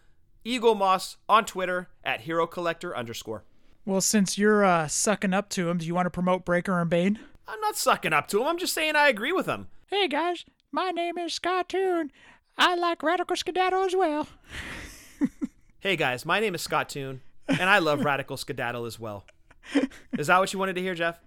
[0.45, 3.45] Eaglemoss on Twitter at Hero Collector underscore.
[3.87, 6.91] Well, since you're uh, sucking up to him, do you want to promote Breaker and
[6.91, 7.18] Bane?
[7.49, 8.47] I'm not sucking up to him.
[8.47, 9.68] I'm just saying I agree with him.
[9.87, 10.45] Hey guys,
[10.75, 12.11] my name is Scott Toon.
[12.59, 14.27] I like Raddical Skaddadle as well.
[15.81, 19.25] hey guys, my name is Scott Toon, and I love Raddical Skaddadle as well.
[20.18, 21.20] Is that what you wanted to hear, Jef?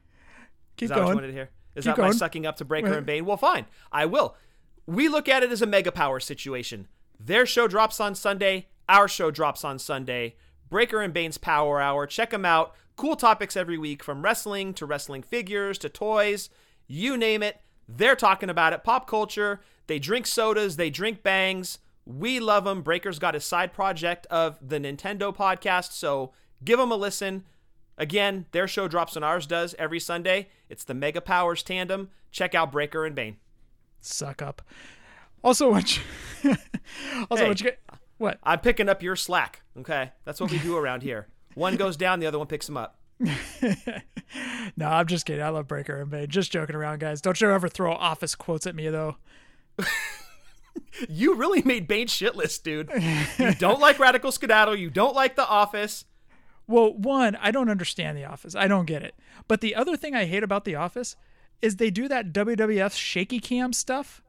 [0.76, 1.06] Keep is that going.
[1.06, 1.50] what you wanted to hear?
[1.76, 3.26] Is Keep that my sucking up to Breaker and Bane?
[3.26, 3.66] Well, fine.
[3.89, 4.36] I will.
[4.86, 6.89] We look at it as a mega power situation.
[7.18, 8.68] Their show drops on Sunday.
[8.89, 10.36] Our show drops on Sunday.
[10.70, 12.06] Breaker and Bane's Power Hour.
[12.06, 12.76] Check them out.
[12.98, 16.50] Cool topics every week from wrestling to wrestling figures to toys.
[16.88, 17.62] You name it.
[17.88, 18.83] They're talking about it.
[18.83, 19.61] Pop culture.
[19.88, 20.75] They drink sodas.
[20.75, 21.79] They drink bangs.
[22.05, 22.81] We love them.
[22.81, 25.91] Breaker's got a side project of the Nintendo podcast.
[25.93, 26.33] So
[26.63, 27.43] give them a listen.
[27.97, 30.49] Again, their show drops when ours does every Sunday.
[30.69, 32.09] It's the Mega Powers tandem.
[32.31, 33.38] Check out Breaker and Bane.
[34.01, 34.61] Suck up.
[35.43, 35.97] Also, what?
[36.43, 36.55] You,
[37.29, 37.47] also, Hey.
[37.49, 37.59] what?
[37.59, 37.79] You get,
[38.17, 38.39] what?
[38.43, 39.61] I'm picking up your slack.
[39.79, 41.27] Okay, that's what we do around here.
[41.55, 42.99] One goes down, the other one picks him up.
[44.76, 45.41] No, I'm just kidding.
[45.41, 46.28] I love Breaker and Bane.
[46.28, 47.22] Just joking around, guys.
[47.22, 49.15] Don't you ever throw office quotes at me, though.
[51.09, 52.89] You really made Bane shitless, dude.
[53.39, 54.78] You don't like Raddical Skaddadle.
[54.78, 56.05] You don't like The Office.
[56.68, 58.55] Well, one, I don't understand The Office.
[58.55, 59.15] I don't get it.
[59.47, 61.15] But the other thing I hate about The Office
[61.61, 64.22] is they do that WWF shaky cam stuff.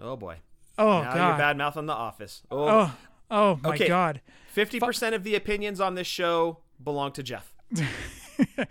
[0.00, 0.36] Oh boy.
[0.78, 1.28] Oh now god.
[1.28, 2.42] you're bad mouth on The Office.
[2.50, 2.96] Oh, Oh,
[3.30, 3.88] oh my Okay.
[3.88, 4.20] god.
[4.54, 7.54] 50% of the opinions on this show belong to Jef.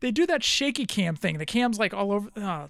[0.00, 1.38] They do that shaky cam thing.
[1.38, 2.30] The cam's like all over.
[2.36, 2.68] Oh, I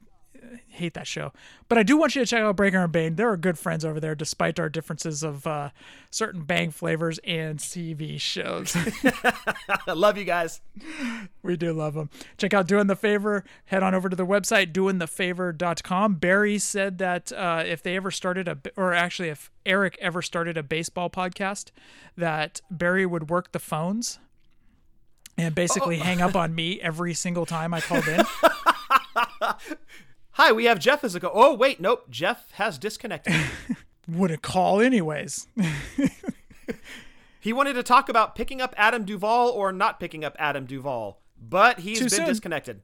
[0.69, 1.33] hate that show.
[1.69, 3.17] But I do want you to check out Breaker and Bane.
[3.17, 5.71] They're good friends over there, despite our differences of uh,
[6.11, 8.77] certain bang flavors and TV shows.
[8.77, 10.61] I love you guys.
[11.43, 12.11] We do love them.
[12.39, 13.45] Check out Doing the Favor.
[13.65, 16.15] Head on over to their website, doingthefavor.com.
[16.15, 20.57] Barry said that uh, if they ever started a, or actually if Eric ever started
[20.57, 21.71] a baseball podcast,
[22.17, 24.21] that Barry would work the phones
[25.39, 26.05] and basically oh.
[26.05, 28.25] hang up on me every single time I called in.
[30.33, 31.31] Hi, we have Jef as a go.
[31.33, 32.11] Oh, wait, nope.
[32.11, 33.35] Jef has disconnected.
[34.09, 35.47] Wouldn't call anyways.
[37.41, 41.23] he wanted to talk about picking up Adam Duvall or not picking up Adam Duvall,
[41.41, 42.27] but he's Too been soon.
[42.27, 42.83] disconnected.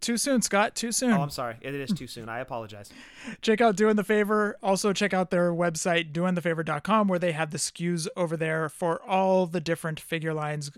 [0.00, 0.74] Too soon, Scott.
[0.74, 1.12] Too soon.
[1.12, 1.56] Oh, I'm sorry.
[1.60, 2.28] It is too soon.
[2.28, 2.90] I apologize.
[3.40, 4.56] check out Doing the Favor.
[4.62, 9.46] Also, check out their website, doingthefavor.com, where they have the SKUs over there for all
[9.46, 10.70] the different figure lines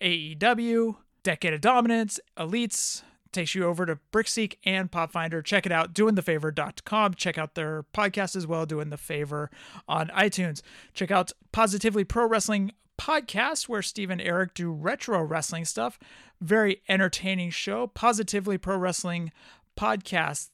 [0.00, 3.02] AEW, Decade of Dominance, Elites.
[3.32, 5.44] Takes you over to Brickseek and PopFindr.
[5.44, 7.14] Check it out, doingthefavor.com.
[7.14, 9.50] Check out their podcast as well, Doing the Favor
[9.88, 10.62] on iTunes.
[10.92, 15.98] Check out Positively Pro Wrestling podcast where Steve and Eric do retro wrestling stuff.
[16.40, 17.86] Very entertaining show.
[17.86, 19.32] Positively Pro Wrestling
[19.76, 20.50] podcast.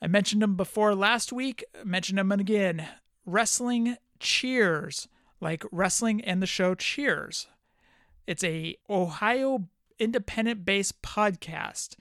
[0.00, 1.64] I mentioned them before last week.
[1.78, 2.86] I mentioned them again.
[3.24, 5.08] Wrestling Cheers,
[5.40, 7.48] like wrestling and the show Cheers.
[8.26, 9.68] It's a Ohio
[9.98, 11.96] independent based podcast.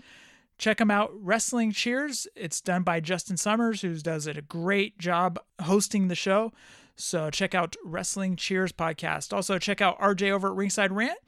[0.57, 2.27] Check them out, Wrestling Cheers.
[2.35, 6.53] It's done by Justin Summers, who does a great job hosting the show.
[6.95, 9.33] So check out Wrestling Cheers podcast.
[9.33, 11.19] Also check out RJ over at Ringside Rant.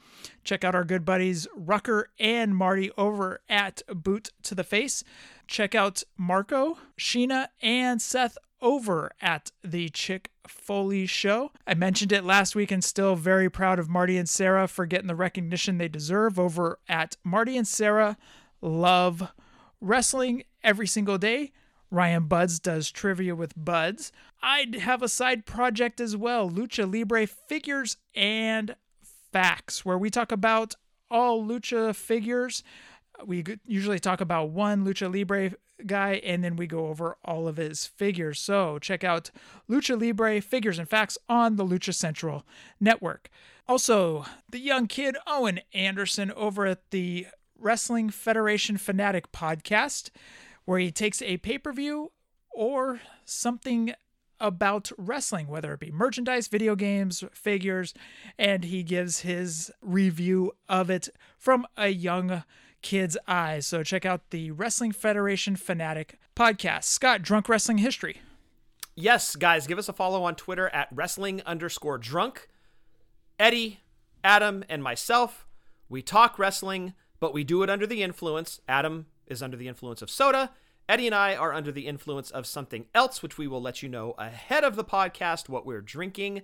[0.44, 5.04] Check out our good buddies Rucker and Marty over at Boot to the Face.
[5.46, 11.52] Check out Marco, Sheena, and Seth over at the Chick Foley Show.
[11.68, 15.08] I mentioned it last week and still very proud of Marty and Sarah for getting
[15.08, 18.18] the recognition they deserve over at Marty and Sarah
[18.62, 19.32] Love
[19.80, 21.52] Wrestling every single day.
[21.90, 24.12] Ryan Buds does trivia with Buds.
[24.42, 28.76] I'd have a side project as well, Lucha Libre figures and
[29.32, 30.76] facts, where we talk about
[31.10, 32.64] all lucha figures.
[33.26, 37.58] We usually talk about one Lucha Libre guy and then we go over all of
[37.58, 38.40] his figures.
[38.40, 39.32] So check out
[39.70, 42.46] Lucha Libre figures and facts on the Lucha Central
[42.80, 43.30] network.
[43.68, 47.28] Also, the young kid Owen Anderson over at the
[47.60, 50.10] Wrestling Federation Fanatic podcast,
[50.68, 52.12] where he takes a pay per view
[52.52, 53.94] or something
[54.38, 57.94] about wrestling, whether it be merchandise, video games, figures,
[58.38, 61.08] and he gives his review of it
[61.38, 62.44] from a young
[62.82, 63.66] kid's eyes.
[63.66, 66.84] So check out the Wrestling Federation Fanatic podcast.
[66.84, 68.20] Scott, Drunk Wrestling History.
[68.94, 72.50] Yes, guys, give us a follow on Twitter at wrestling underscore drunk.
[73.40, 73.80] Eddie,
[74.22, 75.48] Adam, and myself,
[75.88, 78.60] we talk wrestling, but we do it under the influence.
[78.68, 80.52] Adam is under the influence of soda.
[80.90, 83.90] Eddie and I are under the influence of something else, which we will let you
[83.90, 86.44] know ahead of the podcast what we're drinking.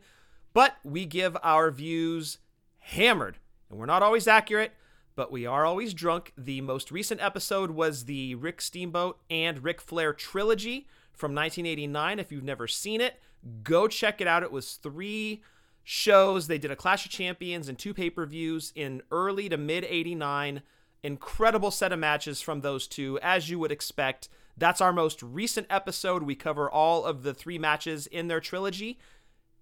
[0.54, 2.40] But we give our views
[2.80, 3.38] hammered,
[3.70, 4.74] and we're not always accurate,
[5.16, 6.34] but we are always drunk.
[6.38, 12.20] The most recent episode was the Rick Steamboat and Ric Flair trilogy from 1989.
[12.20, 13.22] If you've never seen it,
[13.64, 14.44] go check it out.
[14.44, 15.42] It was three
[15.84, 16.48] shows.
[16.48, 19.86] They did a Clash of Champions and two pay per views in early to mid
[19.86, 20.62] 89.
[21.04, 24.30] Incredible set of matches from those two, as you would expect.
[24.58, 26.24] That's our most recent episode.
[26.24, 29.00] We cover all of the three matches in their trilogy.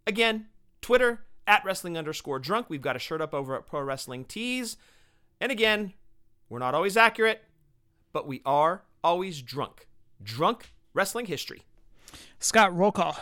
[0.05, 0.47] Again,
[0.81, 2.69] Twitter at wrestling underscore drunk.
[2.69, 4.77] We've got a shirt up over at Pro Wrestling Tees.
[5.39, 5.93] And again,
[6.49, 7.43] we're not always accurate,
[8.13, 9.87] but we are always drunk.
[10.21, 11.63] Drunk wrestling history.
[12.39, 13.17] Scott, roll call.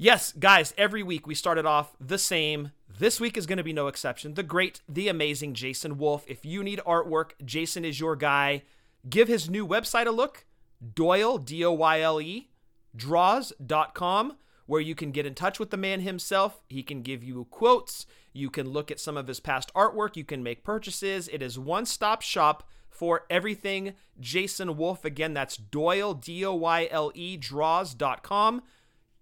[0.00, 2.70] Yes, guys, every week we started off the same.
[3.00, 4.34] This week is going to be no exception.
[4.34, 6.24] The great, the amazing Jason Wolf.
[6.28, 8.62] If you need artwork, Jason is your guy.
[9.10, 10.46] Give his new website a look
[10.94, 12.48] Doyle, D O Y L E,
[12.94, 14.36] draws.com,
[14.66, 16.62] where you can get in touch with the man himself.
[16.68, 18.06] He can give you quotes.
[18.32, 20.14] You can look at some of his past artwork.
[20.14, 21.26] You can make purchases.
[21.26, 25.04] It is one stop shop for everything Jason Wolf.
[25.04, 28.62] Again, that's Doyle, D O Y L E, draws.com.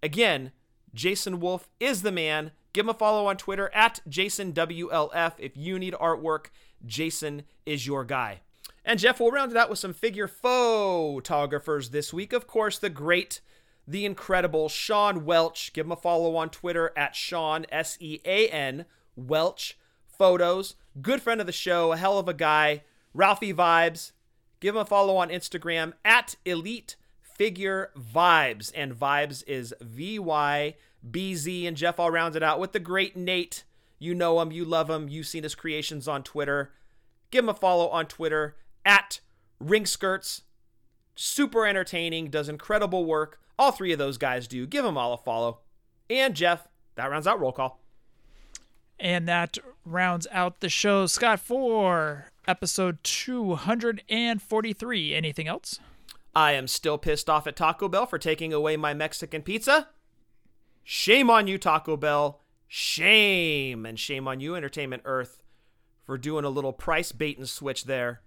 [0.03, 0.53] Again,
[0.97, 2.51] Jason Wolf is the man.
[2.73, 5.35] Give him a follow on Twitter at JasonWLF.
[5.39, 6.47] If you need artwork,
[6.85, 8.41] Jason is your guy.
[8.85, 12.33] And Jef, we'll round it out with some figure photographers this week.
[12.33, 13.41] Of course, the great,
[13.87, 15.73] the incredible Sean Welch.
[15.73, 18.87] Give him a follow on Twitter at Sean, S E A N,
[19.17, 20.77] Welch Photos.
[21.03, 22.83] Good friend of the show, a hell of a guy.
[23.13, 24.13] Ralphie Vibes.
[24.61, 28.73] Give him a follow on Instagram at Elite Figure Vibes.
[28.75, 30.75] And Vibes is V Y
[31.11, 31.67] B Z.
[31.67, 33.65] And Jef, I'll round it out with the great Nate.
[33.99, 36.73] You know him, you love him, you've seen his creations on Twitter.
[37.31, 39.21] Give him a follow on Twitter at
[39.59, 40.43] Ring Skirts.
[41.15, 43.41] Super entertaining, does incredible work.
[43.59, 44.67] All three of those guys do.
[44.67, 45.61] Give them all a follow.
[46.11, 47.81] And Jef, that rounds out roll call.
[49.01, 51.07] And that rounds out the show.
[51.07, 55.15] Scott, for episode 243.
[55.15, 55.81] Anything else?
[56.35, 59.89] I am still pissed off at Taco Bell for taking away my Mexican pizza.
[60.89, 62.43] Shame on you, Taco Bell.
[62.69, 63.85] Shame.
[63.85, 65.43] And shame on you, Entertainment Earth,
[66.05, 68.21] for doing a little price bait and switch there.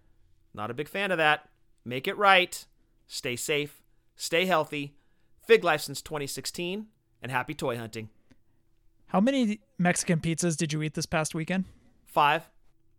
[0.53, 1.47] Not a big fan of that.
[1.85, 2.65] Make it right.
[3.07, 3.81] Stay safe.
[4.17, 4.97] Stay healthy.
[5.47, 6.87] Fig Life since 2016.
[7.21, 8.09] And happy toy hunting.
[9.07, 11.63] How many Mexican pizzas did you eat this past weekend?
[12.07, 12.49] Five.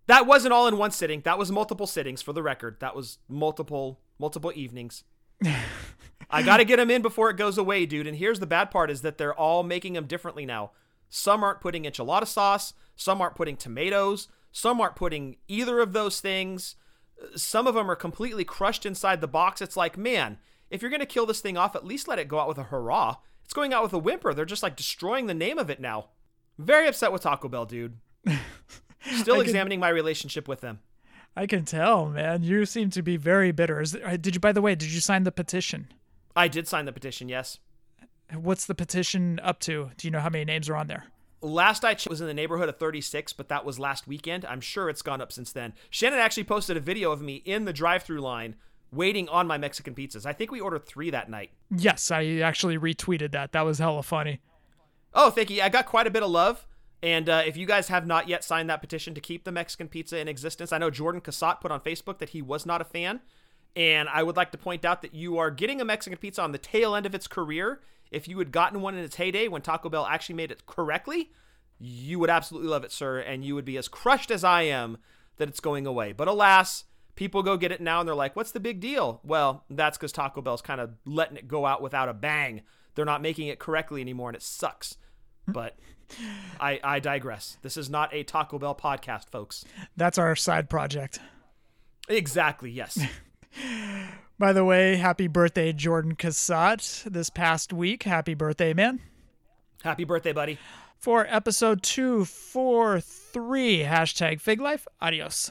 [0.06, 1.20] That wasn't all in one sitting.
[1.26, 2.78] That was multiple sittings for the record.
[2.80, 5.04] That was multiple multiple evenings.
[6.30, 8.06] I got to get them in before it goes away, dude.
[8.06, 10.70] And here's the bad part is that they're all making them differently now.
[11.08, 16.20] Some aren't putting enchilada sauce, some aren't putting tomatoes, some aren't putting either of those
[16.20, 16.76] things.
[17.34, 19.60] Some of them are completely crushed inside the box.
[19.60, 20.38] It's like, man,
[20.70, 22.58] if you're going to kill this thing off, at least let it go out with
[22.58, 23.16] a hurrah.
[23.44, 24.32] It's going out with a whimper.
[24.32, 26.10] They're just like destroying the name of it now.
[26.56, 27.96] Very upset with Taco Bell, dude.
[29.18, 30.78] Still examining my relationship with them.
[31.36, 32.42] I can tell, man.
[32.42, 33.80] You seem to be very bitter.
[33.80, 35.88] Is, uh, did you, by the way, did you sign the petition?
[36.36, 37.58] I did sign the petition, yes.
[38.32, 39.90] What's the petition up to?
[39.96, 41.06] Do you know how many names are on there?
[41.42, 44.44] Last I checked was in the neighborhood of 36, but that was last weekend.
[44.44, 45.72] I'm sure it's gone up since then.
[45.88, 48.56] Shannon actually posted a video of me in the drive-through line
[48.92, 50.26] waiting on my Mexican pizzas.
[50.26, 51.50] I think we ordered three that night.
[51.74, 53.52] Yes, I actually retweeted that.
[53.52, 54.40] That was hella funny.
[55.14, 55.62] Oh, thank you.
[55.62, 56.66] I got quite a bit of love.
[57.02, 59.88] And uh, if you guys have not yet signed that petition to keep the Mexican
[59.88, 62.84] pizza in existence, I know Jordan Cassatt put on Facebook that he was not a
[62.84, 63.20] fan.
[63.76, 66.52] And I would like to point out that you are getting a Mexican pizza on
[66.52, 67.80] the tail end of its career.
[68.10, 71.30] If you had gotten one in its heyday when Taco Bell actually made it correctly,
[71.78, 73.18] you would absolutely love it, sir.
[73.20, 74.98] And you would be as crushed as I am
[75.36, 76.12] that it's going away.
[76.12, 79.20] But alas, people go get it now and they're like, what's the big deal?
[79.22, 82.62] Well, that's because Taco Bell's kind of letting it go out without a bang.
[82.94, 84.96] They're not making it correctly anymore and it sucks.
[85.46, 85.78] But
[86.60, 87.56] I, I digress.
[87.62, 89.64] This is not a Taco Bell podcast, folks.
[89.96, 91.20] That's our side project.
[92.08, 92.98] Exactly, yes.
[94.38, 98.04] By the way, happy birthday, Jordan Cassatt, this past week.
[98.04, 99.00] Happy birthday, man.
[99.82, 100.58] Happy birthday, buddy.
[100.96, 104.86] For episode 243, hashtag Fig Life.
[105.00, 105.50] Adios.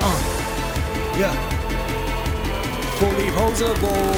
[0.00, 1.34] Uh, yeah.
[2.98, 4.17] Fully poseable.